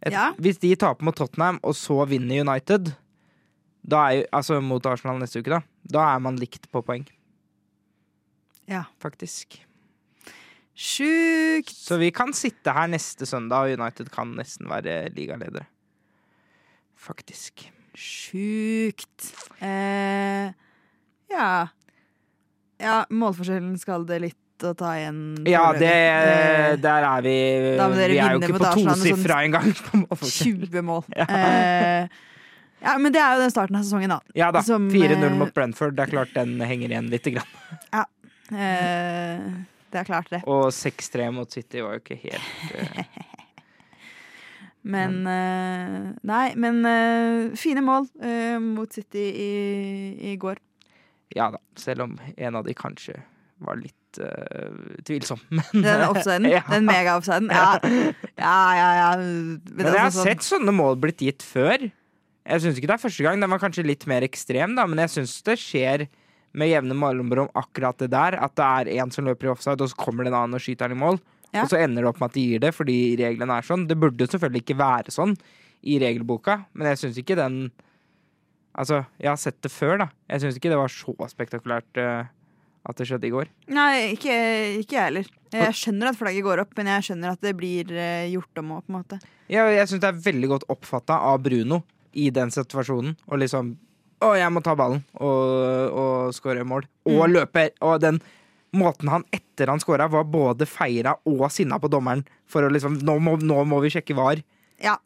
[0.03, 0.31] Et, Ja.
[0.41, 2.95] Hvis de taper mot Tottenham, og så vinner United,
[3.85, 5.61] da er jo, altså mot Arsenal neste uke, da,
[5.93, 7.05] da er man likt på poeng,
[8.69, 8.85] Ja.
[9.03, 9.61] faktisk.
[10.75, 11.69] Sjukt!
[11.77, 15.67] Så vi kan sitte her neste søndag, og United kan nesten være ligaledere.
[16.97, 17.67] Faktisk.
[17.97, 19.33] Sjukt.
[19.61, 20.53] Eh,
[21.33, 21.69] ja.
[22.81, 25.21] Ja, målforskjellen skal det litt å ta igjen.
[25.49, 25.93] Ja, det,
[26.83, 29.73] der er vi Vi er jo ikke på tosifra sånn engang.
[30.41, 31.07] 20 mål.
[31.21, 32.07] Eh,
[32.81, 34.21] ja, men det er jo den starten av sesongen, da.
[34.37, 34.63] Ja da.
[34.65, 35.99] 4-0 eh, mot Brentford.
[35.99, 37.59] Det er klart den henger igjen lite grann.
[38.51, 39.43] Eh,
[39.95, 40.41] det er klart, det.
[40.51, 43.29] Og 6-3 mot City var jo ikke helt uh...
[44.91, 48.09] Men uh, Nei, men uh, fine mål
[48.65, 49.55] mot City i,
[50.33, 50.59] i går.
[51.37, 51.63] Ja da.
[51.79, 53.21] Selv om en av de kanskje
[53.63, 54.71] var litt eh,
[55.07, 55.39] tvilsom.
[55.55, 56.49] Men, Den offsiden.
[56.57, 56.63] Ja.
[56.71, 57.51] Den mega-offsiden.
[57.55, 57.79] Ja,
[58.41, 58.89] ja, ja.
[58.99, 59.11] ja.
[59.21, 61.87] Men Men jeg har altså sånn- sett sånne mål blitt gitt før.
[62.51, 63.41] Jeg syns ikke det er første gang.
[63.41, 66.09] Den var kanskje litt mer ekstrem, da, men jeg syns det skjer
[66.59, 68.35] med jevne mellomrom akkurat det der.
[68.43, 70.65] At det er en som løper i offside, og så kommer det en annen og
[70.65, 71.21] skyter den i mål.
[71.55, 71.63] Ja.
[71.65, 73.87] Og så ender det opp med at de gir det, fordi reglene er sånn.
[73.91, 75.37] Det burde selvfølgelig ikke være sånn
[75.87, 77.63] i regelboka, men jeg syns ikke den
[78.71, 80.05] Altså, jeg har sett det før, da.
[80.31, 82.29] Jeg syns ikke det var så spektakulært eh,
[82.89, 83.49] at det skjedde i går.
[83.69, 84.35] Nei, ikke,
[84.81, 85.27] ikke jeg heller.
[85.53, 88.71] Jeg skjønner at flagget går opp, men jeg skjønner at det blir eh, gjort om
[88.79, 89.19] òg, på en måte.
[89.53, 91.83] Ja, jeg syns det er veldig godt oppfatta av Bruno
[92.17, 93.17] i den situasjonen.
[93.29, 93.77] Og liksom
[94.21, 96.85] Å, jeg må ta ballen og, og skåre mål.
[97.09, 97.33] Og Mm.
[97.33, 97.63] løpe.
[97.81, 98.19] Og den
[98.77, 102.21] måten han etter han skåra, var både feira og sinna på dommeren.
[102.47, 104.43] For å liksom Nå må, nå må vi sjekke VAR.
[104.85, 104.99] Ja.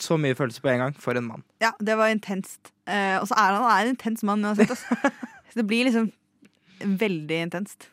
[0.00, 0.94] Så mye følelser på en gang.
[0.98, 1.44] For en mann.
[1.60, 2.72] Ja, det var intenst.
[2.88, 4.72] Eh, og så er han, han er en intens mann uansett.
[4.72, 5.12] Altså.
[5.52, 6.08] Så det blir liksom
[6.84, 7.88] veldig intenst.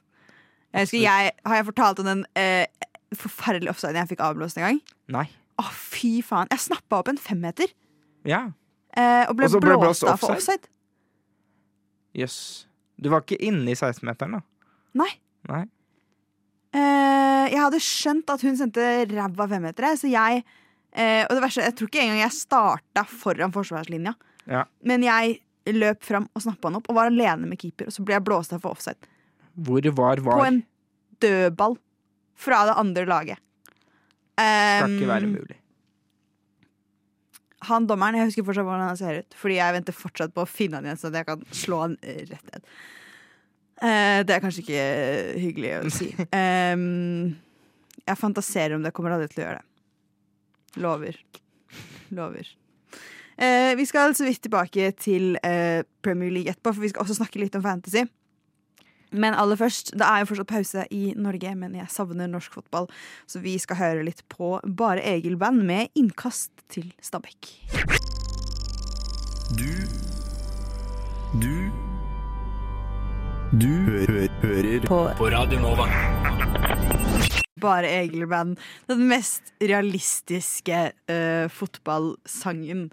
[0.74, 2.66] Jeg husker jeg, Har jeg fortalt om den eh,
[3.18, 4.82] forferdelige offsiden jeg fikk avblåst en gang?
[5.16, 5.26] Nei.
[5.60, 6.48] Å, fy faen.
[6.54, 7.72] Jeg snappa opp en femmeter
[8.28, 8.46] Ja.
[8.96, 10.70] eh, og ble, Og ble blåst blåst av for offside?
[12.14, 12.38] Jøss.
[12.38, 12.38] Yes.
[13.00, 14.42] Du var ikke inne i 16-meteren, da?
[15.00, 15.10] Nei.
[15.50, 15.64] Nei.
[16.76, 20.44] Eh, jeg hadde skjønt at hun sendte ræva femmetere, så jeg
[20.94, 24.14] eh, Og det verste, jeg tror ikke engang jeg starta foran forsvarslinja.
[24.50, 24.66] Ja.
[24.86, 25.40] Men jeg
[25.76, 27.90] løp fram og snappa han opp og var alene med keeper.
[27.90, 29.10] Og så ble jeg blåst av for offside.
[29.60, 30.42] Hvor var var?
[30.42, 30.62] På en
[31.24, 31.78] dødball
[32.40, 33.42] fra det andre laget.
[34.40, 35.58] Skal ikke være mulig.
[37.68, 40.48] han dommeren, jeg husker fortsatt hvordan han ser ut, fordi jeg venter fortsatt på å
[40.48, 42.70] finne han igjen, så at jeg kan slå han rett ned.
[43.80, 44.86] Uh, det er kanskje ikke
[45.40, 46.08] hyggelig å si.
[46.36, 47.36] Um,
[48.10, 50.82] jeg fantaserer om det, kommer aldri til å gjøre det.
[50.84, 51.20] Lover.
[52.16, 52.56] Lover.
[53.40, 57.16] Eh, vi skal så vidt tilbake til eh, Premier League etterpå, for vi skal også
[57.22, 58.04] snakke litt om fantasy.
[59.12, 62.86] Men aller først, det er jo fortsatt pause i Norge, men jeg savner norsk fotball.
[63.26, 67.56] Så vi skal høre litt på Bare Egil-band med innkast til Stabæk.
[69.58, 69.72] Du
[71.42, 71.56] Du
[73.60, 75.10] Du hø hører på.
[75.18, 76.99] på Radio Nova.
[77.62, 78.60] Bare Egil-band.
[78.90, 82.90] Den mest realistiske uh, fotballsangen.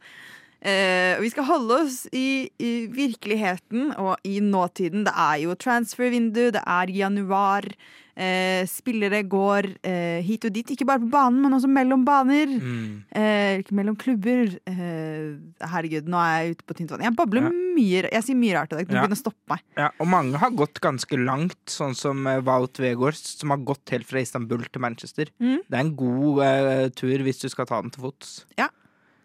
[0.66, 5.06] Uh, vi skal holde oss i, i virkeligheten og i nåtiden.
[5.06, 7.68] Det er jo transfer-vindu, det er januar.
[8.16, 12.46] Eh, spillere går eh, hit og dit, ikke bare på banen, men også mellom baner.
[12.48, 13.02] Mm.
[13.12, 14.54] Eh, ikke mellom klubber.
[14.66, 15.34] Eh,
[15.68, 17.04] herregud, nå er jeg ute på tynt vann.
[17.04, 17.50] Jeg babler Ja.
[17.50, 18.88] mye Jeg sier mye rart i dag.
[18.88, 19.02] Du Ja.
[19.02, 19.60] begynner å stoppe meg.
[19.76, 23.90] Ja, og mange har gått ganske langt, sånn som eh, Wout Weghorst, som har gått
[23.90, 25.26] helt fra Istanbul til Manchester.
[25.38, 25.58] Mm.
[25.68, 28.46] Det er en god eh, tur hvis du skal ta den til fots.
[28.56, 28.68] Ja.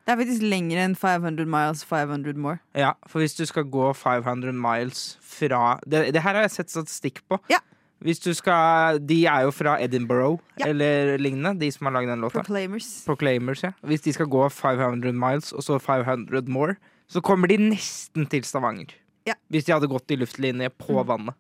[0.03, 2.59] Det er faktisk lengre enn 500 miles, 500 more.
[2.75, 6.69] Ja, for hvis du skal gå 500 miles fra Det, det her har jeg sett
[6.73, 7.39] statistikk på.
[7.49, 7.59] Ja.
[8.01, 10.67] Hvis du skal De er jo fra Edinburgh Ja.
[10.71, 12.41] eller lignende, de som har lagd den låta.
[12.41, 13.03] Proclaimers.
[13.05, 13.71] Proclaimers, ja.
[13.85, 16.75] Hvis de skal gå 500 miles og så 500 more,
[17.07, 18.89] så kommer de nesten til Stavanger.
[19.27, 19.33] Ja.
[19.51, 21.07] Hvis de hadde gått i luftlinje på Mm.
[21.07, 21.35] vannet.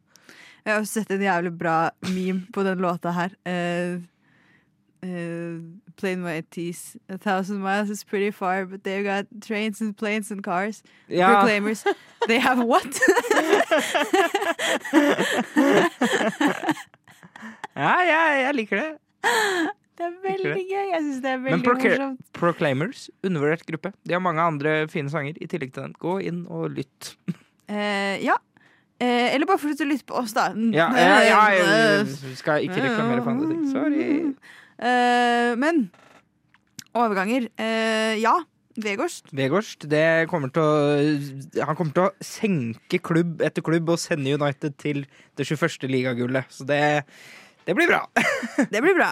[0.65, 3.31] Jeg har sett en jævlig bra meme på den låta her.
[3.47, 4.01] Uh,
[5.95, 6.97] plain white tees.
[7.09, 10.83] A thousand miles is pretty far, but they've got trains and planes and cars.
[11.07, 11.83] Ja, Proclaimers.
[12.27, 12.83] They have what?
[17.75, 18.97] ja, ja jeg liker det.
[20.01, 20.85] Det er veldig gøy.
[20.91, 22.21] Jeg syns det er Men veldig Procla- morsomt.
[22.33, 23.91] Proclaimers, undervurdert gruppe.
[24.07, 25.93] De har mange andre fine sanger i tillegg til den.
[26.01, 27.11] Gå inn og lytt.
[27.69, 28.33] Eh, ja.
[29.01, 30.43] Eh, eller bare fortsett å lytte på oss, da.
[30.73, 33.63] Ja, ja, ja, jeg skal ikke reklamere for andre ting.
[33.71, 34.07] Sorry.
[34.81, 35.89] Eh, men
[36.97, 37.49] overganger.
[37.57, 38.37] Eh, ja.
[38.81, 39.27] Vegårst.
[39.35, 44.31] Vegårst det kommer til å Han kommer til å senke klubb etter klubb og sende
[44.31, 45.01] United til
[45.35, 45.89] det 21.
[45.91, 46.47] ligagullet.
[46.55, 46.79] Så det,
[47.67, 47.99] det blir bra.
[48.71, 49.09] Det blir bra.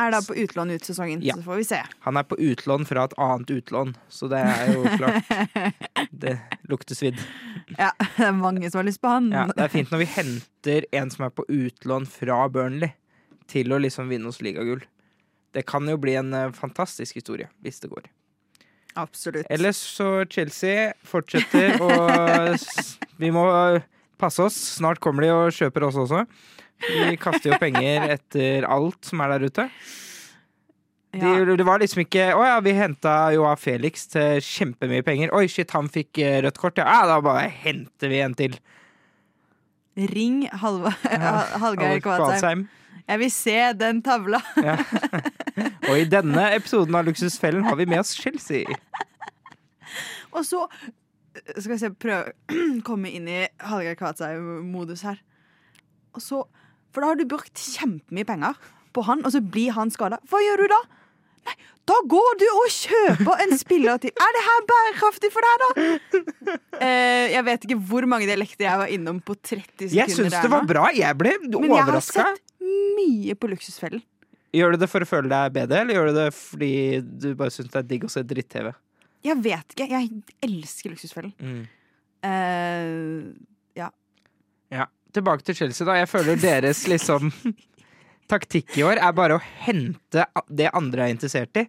[0.00, 1.36] Er da på utlån ut sesongen, Ja.
[1.36, 1.82] så får vi se.
[2.08, 5.30] Han er på utlån fra et annet utlån, så det er jo klart
[6.24, 6.34] Det
[6.72, 7.20] lukter svidd.
[7.76, 9.28] Ja, det er mange som har lyst på han.
[9.30, 12.94] Ja, det er fint når vi henter en som er på utlån fra Burnley,
[13.46, 14.80] til å liksom vinne oss ligagull.
[15.56, 18.08] Det kan jo bli en eh, fantastisk historie, hvis det går.
[18.96, 19.48] Absolutt.
[19.52, 21.90] Ellers så Chelsea fortsetter å
[23.20, 23.44] Vi må
[24.20, 24.56] passe oss.
[24.76, 26.24] Snart kommer de og kjøper oss også.
[26.84, 29.68] Vi kaster jo penger etter alt som er der ute.
[31.16, 31.56] De, Ja.
[31.56, 35.32] Det var liksom ikke Å ja, vi henta jo av Felix til kjempemye penger.
[35.32, 36.76] Oi, shit, han fikk eh, rødt kort.
[36.76, 38.58] Ja, ja da bare henter vi en til.
[39.96, 40.92] Ring Halva,
[41.62, 42.26] Hallgeir Kvadsheim.
[42.28, 42.66] Kvadsheim.
[43.06, 44.42] Jeg vil se den tavla.
[44.66, 44.76] Ja.
[45.88, 48.66] Og i denne episoden av Luksusfellen har vi med oss Chelsea.
[50.36, 52.34] Og så eh, skal vi se, prøve
[52.76, 55.22] å komme inn i Hallgeir Kvadsheim-modus her.
[56.12, 56.42] Og så,
[56.92, 58.58] For da har du brukt kjempemye penger
[58.96, 60.20] på han, og så blir han skada.
[60.28, 60.82] Hva gjør du da?
[61.46, 64.10] Nei, da går du og kjøper en spiller til.
[64.10, 66.56] Er det her bærekraftig for deg, da?
[66.82, 69.94] Eh, jeg vet ikke hvor mange dialekter jeg var innom på 30 sekunder.
[70.00, 70.88] Jeg syns det var bra.
[70.96, 74.02] Jeg ble Men jeg har sett mye på Luksusfellen.
[74.56, 76.72] Gjør du det for å føle deg bedre, eller gjør du det fordi
[77.04, 78.72] du bare syns det er digg å se dritt-TV?
[79.26, 79.86] Jeg vet ikke.
[79.90, 80.10] Jeg
[80.46, 81.34] elsker Luksusfellen.
[81.38, 81.62] Mm.
[82.26, 83.34] Eh,
[83.76, 84.86] Ja.
[85.16, 85.94] tilbake til Chelsea, da.
[85.96, 87.30] Jeg føler deres liksom
[88.28, 91.66] taktikk i år er bare å hente det andre er interessert i.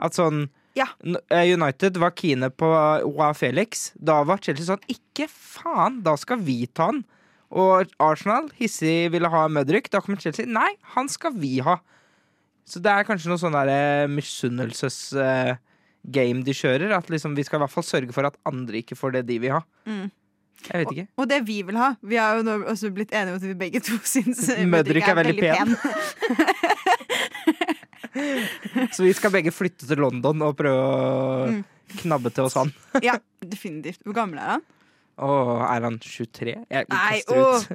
[0.00, 0.86] At sånn Ja.
[1.02, 2.66] Eh, United var kine på
[3.04, 3.92] Oa Felix.
[3.98, 7.04] Da var Chelsea sånn Ikke faen, da skal vi ta han.
[7.50, 9.90] Og Arsenal, hissig, ville ha Mudryk.
[9.90, 10.46] Da kommer Chelsea.
[10.46, 11.80] Nei, han skal vi ha.
[12.64, 14.06] Så det er kanskje noe sånn derre
[15.10, 16.94] misunnelses-game de kjører.
[16.94, 19.38] At liksom vi skal i hvert fall sørge for at andre ikke får det de
[19.42, 19.62] vil ha.
[19.88, 20.10] Mm.
[20.66, 21.06] Jeg vet ikke.
[21.16, 21.94] Og det vi vil ha.
[22.04, 25.14] Vi har jo nå også blitt enige om at vi begge to syns Mødrik er,
[25.14, 25.68] er veldig pen.
[28.92, 31.62] Så vi skal begge flytte til London og prøve å Mm.
[32.02, 32.70] knabbe til oss han.
[33.06, 34.02] ja, definitivt.
[34.06, 34.62] Hvor gammel er han?
[35.20, 35.28] Å,
[35.66, 36.54] er han 23?
[36.70, 37.66] Jeg Nei, ut.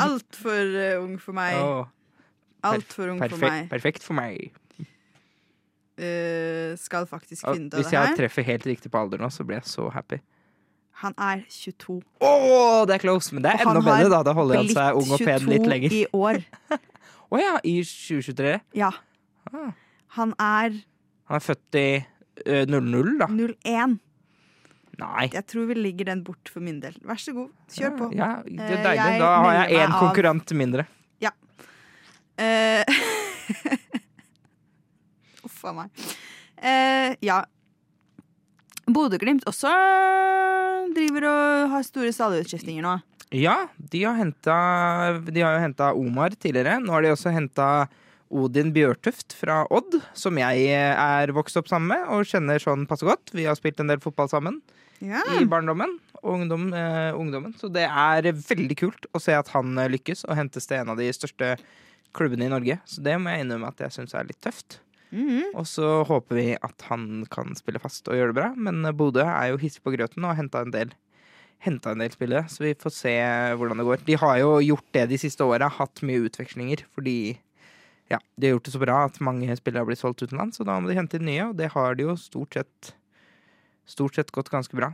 [0.00, 1.54] Altfor uh, ung for meg.
[2.64, 3.66] Altfor ung for meg.
[3.72, 4.52] perfekt for meg.
[5.94, 9.28] Uh, skal faktisk Og finne ut av Hvis jeg treffer helt riktig på alder nå,
[9.30, 10.18] så blir jeg så happy.
[11.02, 11.96] Han er 22.
[12.22, 12.30] Å,
[12.88, 13.34] det er close!
[13.34, 14.20] Men det er Og enda bedre, da.
[14.28, 15.96] Da holder han seg ung og pen litt 22 lenger.
[15.98, 16.40] i år.
[17.34, 18.54] Å ja, i 2023.
[18.78, 18.92] Ja.
[19.50, 19.72] Ah.
[20.20, 20.76] Han er
[21.28, 21.86] Han er født i
[22.46, 23.26] eh, 00, da.
[23.26, 23.98] 01.
[25.00, 25.24] Nei.
[25.32, 26.94] Jeg tror vi ligger den bort for min del.
[27.02, 28.10] Vær så god, kjør på.
[28.14, 29.16] Ja, det er Eh, deilig.
[29.24, 30.58] Da har jeg én konkurrent av.
[30.58, 30.86] mindre.
[32.34, 32.82] Uh,
[35.46, 35.90] Uff a meg.
[36.58, 37.36] Uh, ja.
[38.90, 39.70] Bodø-Glimt også
[40.94, 42.94] driver og har store stallutskiftinger nå.
[43.34, 46.76] Ja, de har hentet, De har jo henta Omar tidligere.
[46.84, 47.68] Nå har de også henta
[48.34, 53.06] Odin Bjørtuft fra Odd, som jeg er vokst opp sammen med og kjenner sånn passe
[53.06, 53.32] godt.
[53.34, 54.60] Vi har spilt en del fotball sammen
[55.00, 55.20] Ja.
[55.38, 57.54] i barndommen og ungdom, eh, ungdommen.
[57.58, 60.90] Så det er veldig kult å se at han eh, lykkes og hentes til en
[60.94, 61.56] av de største
[62.14, 62.78] klubbene i Norge.
[62.86, 64.78] Så det må jeg innrømme at jeg syns er litt tøft.
[65.14, 65.54] Mhm.
[65.54, 68.50] Og så håper vi at han kan spille fast og gjøre det bra.
[68.56, 70.94] Men Bodø er jo hissig på grøten og har henta en del
[71.64, 73.12] henta en del spillere, så vi får se
[73.56, 74.02] hvordan det går.
[74.04, 77.38] De har jo gjort det de siste åra, hatt mye utvekslinger, fordi
[78.12, 80.66] ja, de har gjort det så bra at mange spillere har blitt solgt utenlands, så
[80.68, 82.92] da må de hente inn nye, og det har de jo stort sett
[83.88, 84.92] stort sett gått ganske bra.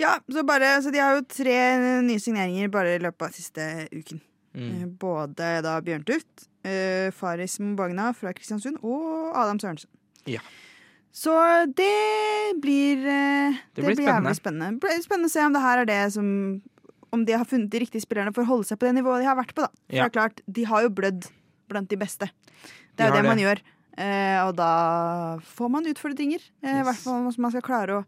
[0.00, 1.56] Ja, så, bare, så de har jo tre
[2.04, 4.22] nye signeringer bare i løpet av siste uken.
[4.54, 4.82] Mm.
[4.82, 9.88] Eh, Både da Bjørntuft, eh, Faris Mbagna fra Kristiansund og Adam Sørensen.
[10.26, 10.40] Ja.
[11.12, 11.32] Så
[11.74, 13.96] det blir eh, Det blir
[14.34, 14.74] spennende.
[14.78, 16.62] Det blir spennende å se om det her er det som
[17.12, 19.26] Om de har funnet de riktige spillerne for å holde seg på det nivået de
[19.26, 19.62] har vært på.
[19.62, 20.04] da For Ja.
[20.04, 21.26] det er klart, De har jo blødd
[21.68, 22.26] blant de beste.
[22.30, 23.44] Det De er jo har det, man det.
[23.46, 23.60] gjør.
[24.48, 26.38] Og da får man utfordringer.
[26.62, 26.86] I Yes.
[26.86, 28.04] hvert fall hvis man skal klare å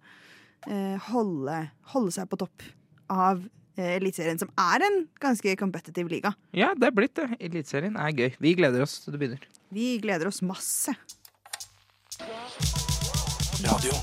[1.11, 2.63] holde, holde seg på topp
[3.11, 3.43] av
[3.77, 6.35] Eliteserien, som er en ganske competitive liga.
[6.53, 7.31] Ja, det er blitt det.
[7.41, 8.31] Eliteserien er gøy.
[8.43, 9.47] Vi gleder oss til det begynner.
[9.73, 10.93] Vi gleder oss masse.
[13.63, 13.95] Radio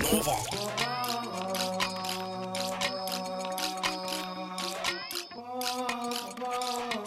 [0.00, 0.38] Nova.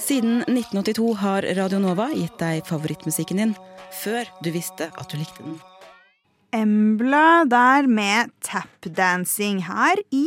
[0.07, 3.55] Siden 1982 har Radio Nova gitt deg favorittmusikken din
[3.91, 5.57] før du visste at du likte den.
[6.55, 10.25] Embla der med tapdancing her i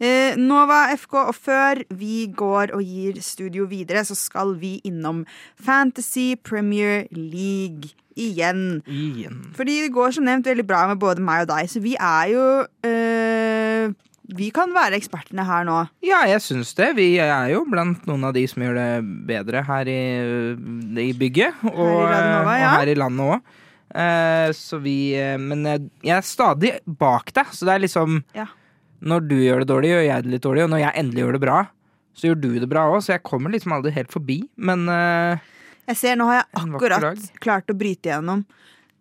[0.00, 1.20] eh, Nova FK.
[1.28, 5.24] Og før vi går og gir studio videre, så skal vi innom
[5.58, 8.82] Fantasy Premier League igjen.
[8.86, 9.40] Igjen.
[9.56, 12.32] Fordi det går som nevnt veldig bra med både meg og deg, så vi er
[12.32, 12.44] jo
[12.86, 13.94] eh,
[14.28, 15.78] Vi kan være ekspertene her nå.
[16.04, 16.90] Ja, jeg syns det.
[16.98, 18.90] Vi er jo blant noen av de som gjør det
[19.30, 20.02] bedre her i,
[21.00, 21.62] i bygget.
[21.70, 22.66] Og, Her i Radio Nova, ja.
[22.68, 23.56] og her i landet òg.
[24.52, 28.48] Så vi eh, Men jeg, er stadig bak deg, så det er liksom Ja.
[28.98, 31.36] Når du gjør det dårlig, gjør jeg det litt dårlig, og når jeg endelig gjør
[31.36, 31.58] det bra,
[32.18, 34.40] så gjør du det bra òg, så jeg kommer liksom aldri helt forbi.
[34.58, 35.44] Men eh,
[35.92, 38.42] Jeg ser, nå har jeg akkurat klart å bryte gjennom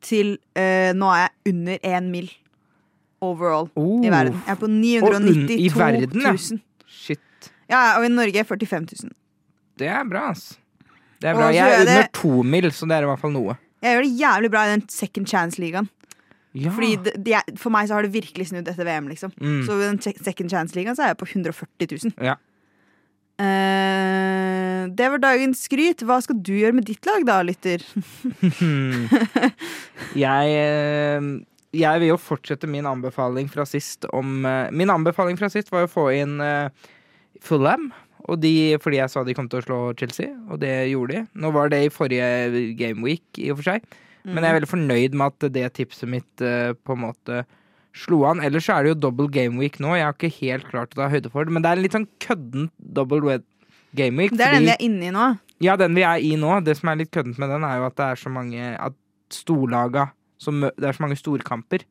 [0.06, 2.30] til eh, Nå er jeg under én mil
[3.26, 4.38] overall oh, i verden.
[4.46, 6.36] Jeg er på Og un- 992 i verden, ja.
[6.38, 6.62] 000.
[6.86, 7.52] Shit.
[7.68, 9.16] Ja, og i Norge 45 000.
[9.82, 10.52] Det er bra, ass.
[11.18, 11.50] Det er bra.
[11.54, 13.58] Jeg er under to mil, så det er i hvert fall noe.
[13.88, 15.88] Jeg gjør det jævlig bra i den second chance-ligaen.
[16.58, 16.72] Ja.
[16.74, 19.08] Fordi det, det For meg så har det virkelig snudd etter VM.
[19.12, 19.66] liksom Mm.
[19.66, 22.14] Så i den second chance-ligaen så er jeg på 140 000.
[22.26, 22.38] Ja.
[23.38, 26.02] Uh, det var dagens skryt.
[26.02, 27.84] Hva skal du gjøre med ditt lag, da, lytter?
[30.18, 31.26] Jeg, eh,
[31.78, 35.86] jeg vil jo fortsette min anbefaling fra sist om eh, Min anbefaling fra sist var
[35.86, 36.72] å få inn uh,
[37.44, 37.92] Fulham.
[38.28, 41.22] Og de, fordi jeg sa de kom til å slå Chelsea, og det gjorde de.
[41.40, 43.88] Nå var det i forrige gameweek, i og for seg.
[44.28, 47.46] Men jeg er veldig fornøyd med at det tipset mitt uh, på en måte
[47.98, 48.42] slo an.
[48.44, 49.94] Ellers er det jo double gameweek nå.
[49.96, 51.56] Jeg har ikke helt klart å ta høyde for det.
[51.56, 53.40] Men det er en litt sånn kødden double
[53.98, 54.36] gameweek.
[54.36, 55.30] Det er den vi er inne i nå.
[55.64, 56.52] Ja, den vi er i nå.
[56.66, 58.98] Det som er litt køddent med den, er jo at det er så mange At
[59.34, 61.88] storlaga som, Det er så mange storkamper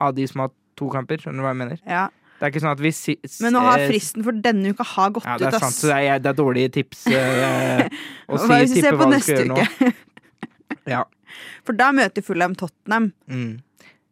[0.00, 1.20] av de som har to kamper.
[1.20, 1.80] Skjønner du hva jeg mener?
[1.88, 2.06] Ja.
[2.40, 3.14] Det er ikke sånn at vi si,
[3.44, 5.76] Men nå har eh, fristen for denne uka har gått Ja, det ut, er sant.
[5.76, 7.82] Så det er, det er dårlige tips eh,
[8.32, 9.90] å si, tippe hva du skal gjøre nå.
[10.88, 11.02] Ja.
[11.68, 13.10] For da møter Fulham Tottenham.
[13.28, 13.60] Mm.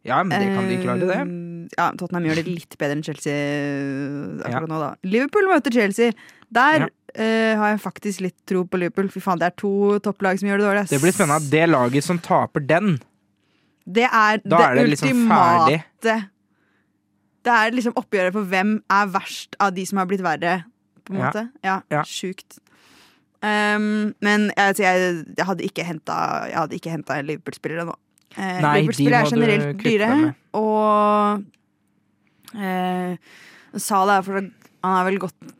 [0.05, 1.17] ja, men det kan de klare, det.
[1.23, 1.35] Eh,
[1.77, 4.93] Ja, Tottenham gjør det litt bedre enn Chelsea eh, akkurat nå, da.
[5.09, 6.13] Liverpool møter Chelsea.
[6.53, 6.93] Der Ja.
[7.17, 9.07] Uh, har jeg faktisk litt tro på Liverpool.
[9.09, 10.81] Fy faen, det er to topplag som gjør det dårlig.
[10.85, 10.91] ass.
[10.93, 11.49] Det blir spennende.
[11.49, 12.99] Det laget som taper den,
[13.89, 16.19] Det er Da det, er det liksom ultimate ferdig.
[17.43, 20.63] Det er liksom oppgjøret for hvem er verst av de som har blitt verre,
[21.05, 21.29] på en Ja.
[21.29, 21.43] måte.
[21.63, 22.01] Ja, Ja.
[22.03, 22.59] sjukt.
[23.41, 27.95] Um, men jeg, jeg, jeg hadde ikke henta en Liverpool-spiller ennå.
[28.35, 31.43] Eh, Liverpool-spillere er generelt dyre, og
[32.59, 33.15] eh,
[33.79, 34.51] Salah er fortsatt
[34.83, 35.55] Han har vel gått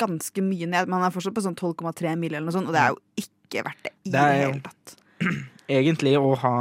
[0.00, 2.74] ganske mye ned, men han er fortsatt på sånn 12,3 mil eller noe sånt, og
[2.74, 4.96] det er jo ikke verdt det i det, er det hele tatt.
[5.78, 6.54] egentlig å ha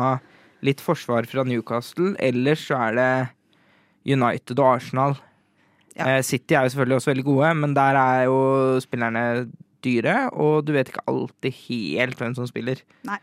[0.66, 2.14] litt forsvar fra Newcastle.
[2.22, 3.10] Ellers så er det
[4.10, 5.16] United og Arsenal.
[5.96, 6.06] Ja.
[6.18, 8.38] Eh, City er jo selvfølgelig også veldig gode, men der er jo
[8.84, 9.24] spillerne
[9.86, 12.82] dyre, og du vet ikke alltid helt hvem som spiller.
[13.08, 13.18] Nei.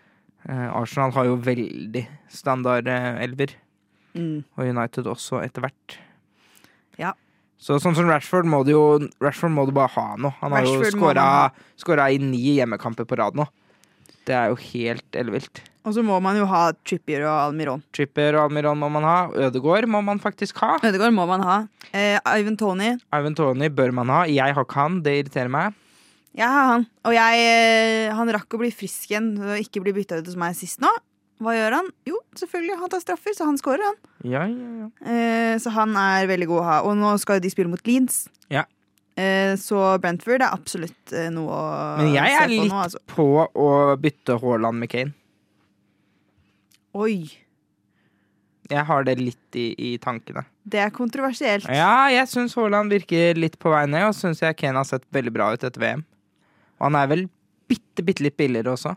[0.49, 3.57] Eh, Arsenal har jo veldig standard eh, elver,
[4.17, 4.45] Mm.
[4.57, 5.99] og United også etter hvert.
[6.97, 7.11] Ja.
[7.61, 8.85] Så sånn som Rashford må du jo
[9.21, 10.31] Rashford må du bare ha nå.
[10.41, 13.45] Han har Rashford jo skåra i ni hjemmekamper på rad nå.
[14.25, 15.61] Det er jo helt ellevilt.
[15.87, 17.83] Og så må man jo ha Trippier og Almiron.
[17.95, 19.19] Tripper og Almiron må man ha.
[19.47, 20.75] Ødegård må man faktisk ha.
[20.83, 21.59] Ødegård må man ha.
[21.93, 24.25] Eh, Ivan Tony, Ivan Tony bør man ha.
[24.27, 25.77] Jeg har ikke han, det irriterer meg.
[26.37, 26.87] jeg har han.
[27.07, 30.39] Og jeg, eh, han rakk å bli frisk igjen og ikke bli bytta ut hos
[30.43, 30.91] meg sist nå.
[31.45, 31.91] Hva gjør han?
[32.09, 33.99] Jo, selvfølgelig, han tar straffer, så han scorer, han.
[34.25, 34.89] Ja, ja, ja.
[35.05, 36.79] Eh, så han er veldig god å ha.
[36.89, 38.25] Og nå skal de spille mot Leeds.
[38.51, 38.65] Ja.
[39.17, 42.09] Eh, så Brentford er absolutt eh, noe å se på nå.
[42.09, 43.05] Men jeg er litt nå, altså.
[43.13, 43.69] på å
[44.01, 45.15] bytte Haaland med Kane.
[46.97, 47.29] Oi,
[48.71, 50.43] Jeg har det litt i, i tankene.
[50.67, 51.69] det er kontroversielt.
[51.71, 55.05] Ja, jeg syns Haaland virker litt på vei ned, og syns jeg Kane har sett
[55.15, 56.03] veldig bra ut etter VM.
[56.81, 57.23] Og han er vel
[57.71, 58.97] bitte, bitte litt billigere også.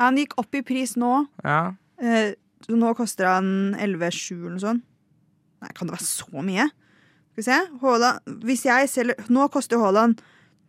[0.00, 1.10] Han gikk opp i pris nå.
[1.44, 1.74] Ja.
[2.00, 2.32] Eh,
[2.72, 4.86] nå koster han 11,7 eller noe sånt.
[5.62, 6.64] Nei, kan det være så mye?
[7.34, 7.58] Skal vi se.
[7.82, 10.22] Haaland, hvis jeg selger, nå koster Haaland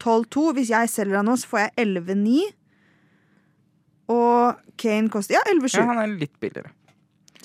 [0.03, 0.49] 12,2.
[0.59, 2.43] Hvis jeg selger han nå, så får jeg 11,9.
[4.11, 5.79] Og Kane koster ja, 11,7.
[5.79, 6.71] ja, han er litt billigere.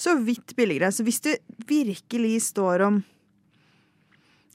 [0.01, 0.91] Så vidt billigere.
[0.93, 1.31] Så hvis du
[1.69, 3.01] virkelig står om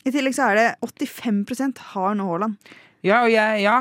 [0.06, 2.58] I tillegg så er det 85% har nå Haaland.
[3.06, 3.80] Ja, og jeg, ja.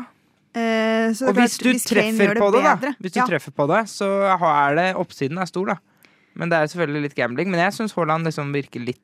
[0.54, 3.52] Eh, så Og hvis du hvis treffer på det, da, bedre- hvis du ja, treffer
[3.56, 5.76] på det, så er det oppsiden er stor, da.
[6.34, 7.50] Men det er selvfølgelig litt gambling.
[7.52, 9.00] Men jeg syns Haaland liksom virker litt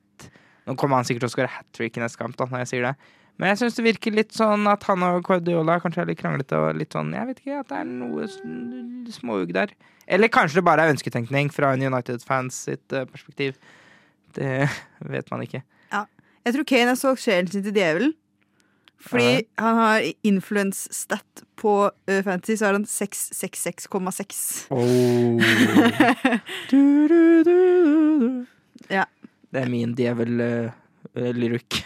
[0.69, 2.69] Nå kommer han sikkert til å skåre hat trick i neste kamp, da, når jeg
[2.71, 2.93] sier det.
[3.41, 6.59] Men jeg syns det virker litt sånn at han og Guardiola kanskje er litt kranglete
[6.61, 8.29] og litt sånn Jeg vet ikke, at det er noe
[9.17, 9.73] småugg der.
[10.11, 13.57] Eller kanskje det bare er ønsketenkning fra en United-fans sitt eh, perspektiv.
[14.37, 14.69] Det
[15.15, 15.63] vet man ikke.
[15.93, 16.03] Ja.
[16.45, 18.13] Jeg tror Kane har solgt sjelen sin til djevelen.
[19.01, 19.41] Fordi Ja.
[19.65, 24.69] han har influence-stat på uh, Fantasy, så har han 666,6.
[24.69, 25.41] Oh.
[28.91, 29.05] Ja.
[29.55, 29.95] Det er min
[31.17, 31.81] djevel-lyrikk.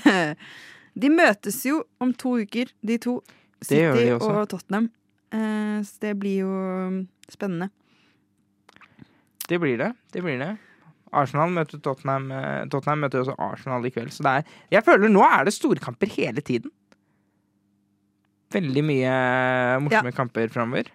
[1.02, 3.20] de møtes jo om to uker, de to.
[3.60, 4.88] City de og Tottenham.
[5.34, 6.98] Eh, så det blir jo um,
[7.30, 7.70] spennende.
[9.50, 9.92] Det blir det.
[10.14, 10.54] det blir det.
[11.12, 12.30] Arsenal møter Tottenham.
[12.32, 14.12] eh, Tottenham møter også Arsenal i kveld.
[14.14, 16.72] Så det er, jeg føler nå er det storkamper hele tiden.
[18.50, 19.14] Veldig mye
[19.84, 20.88] morsomme kamper framover.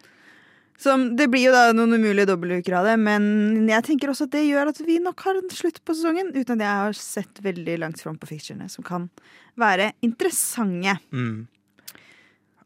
[0.77, 4.33] Som, det blir jo da noen umulige dobbeltuker av det, men jeg tenker også at
[4.35, 6.33] det gjør at vi nok har en slutt på sesongen.
[6.35, 9.07] Uten at jeg har sett veldig langt fram på fixturene, som kan
[9.59, 10.97] være interessante.
[11.15, 11.45] Mm.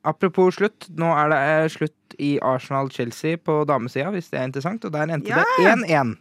[0.10, 0.88] Apropos slutt.
[0.98, 4.88] Nå er det eh, slutt i Arsenal-Chelsea på damesida, hvis det er interessant.
[4.88, 5.44] Og der endte Ja!
[5.60, 6.16] det 1-1.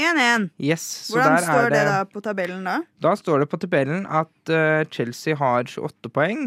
[0.00, 0.48] 1-1.
[0.60, 2.78] Yes, Hvordan står det da på tabellen da?
[3.04, 6.46] Da står det på tabellen at uh, Chelsea har 28 poeng,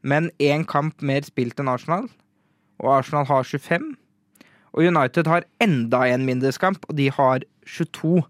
[0.00, 2.08] men én kamp mer spilt enn Arsenal.
[2.80, 3.90] Og Arsenal har 25.
[4.74, 8.20] Og United har enda en mindreskamp, og de har 22.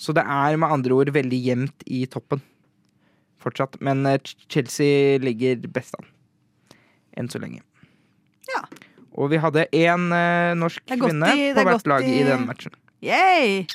[0.00, 2.40] Så det er med andre ord veldig jevnt i toppen
[3.40, 3.78] fortsatt.
[3.80, 4.18] Men eh,
[4.50, 6.08] Chelsea ligger best an.
[7.16, 7.62] Enn så lenge.
[8.50, 8.64] Ja.
[9.16, 12.46] Og vi hadde én eh, norsk kvinne i- på er hvert lag i i- den
[12.48, 12.72] matchen.
[13.02, 13.66] Yay!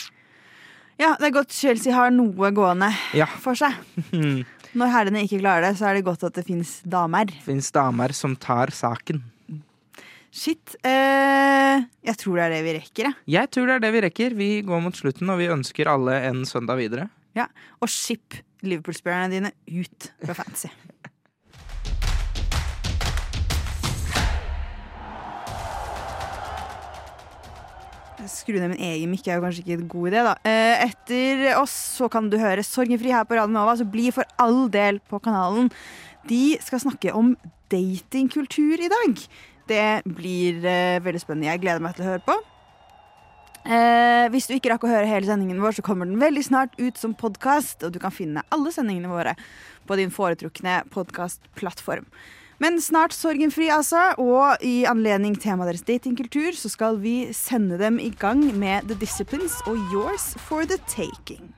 [1.00, 3.26] Ja, det er godt Chelsea har noe gående Ja.
[3.26, 3.74] for seg.
[4.76, 7.32] Når herrene ikke klarer det, så er det godt at det fins damer.
[7.46, 9.22] Fins damer som tar saken.
[10.36, 10.76] Shit.
[10.84, 13.16] Eh, jeg tror det er det vi rekker, jeg.
[13.38, 14.36] Jeg tror det er det vi rekker.
[14.36, 17.08] Vi går mot slutten, og vi ønsker alle en søndag videre.
[17.38, 17.48] Ja.
[17.80, 20.74] Og ship Liverpool-spillerne dine ut fra fantasy.
[28.26, 30.32] skru ned min egen mikk er jo kanskje ikke en god idé, da.
[30.50, 34.26] Eh, etter oss så kan du høre Sorgenfri her på Radio Nova, så bli for
[34.42, 35.70] all del på kanalen.
[36.26, 37.36] De skal snakke om
[37.70, 39.28] datingkultur i dag.
[39.70, 41.50] Det blir eh, veldig spennende.
[41.50, 42.38] Jeg gleder meg til å høre på.
[43.66, 46.78] Eh, hvis du ikke rakk å høre hele sendingen vår, så kommer den veldig snart
[46.78, 49.34] ut som podkast, og du kan finne alle sendingene våre
[49.90, 52.06] på din foretrukne podkastplattform.
[52.62, 54.14] Men snart sorgenfri, altså.
[54.22, 59.02] Og i anledning temaet deres datingkultur, så skal vi sende dem i gang med The
[59.02, 61.52] Disciplines og Yours for the Taking.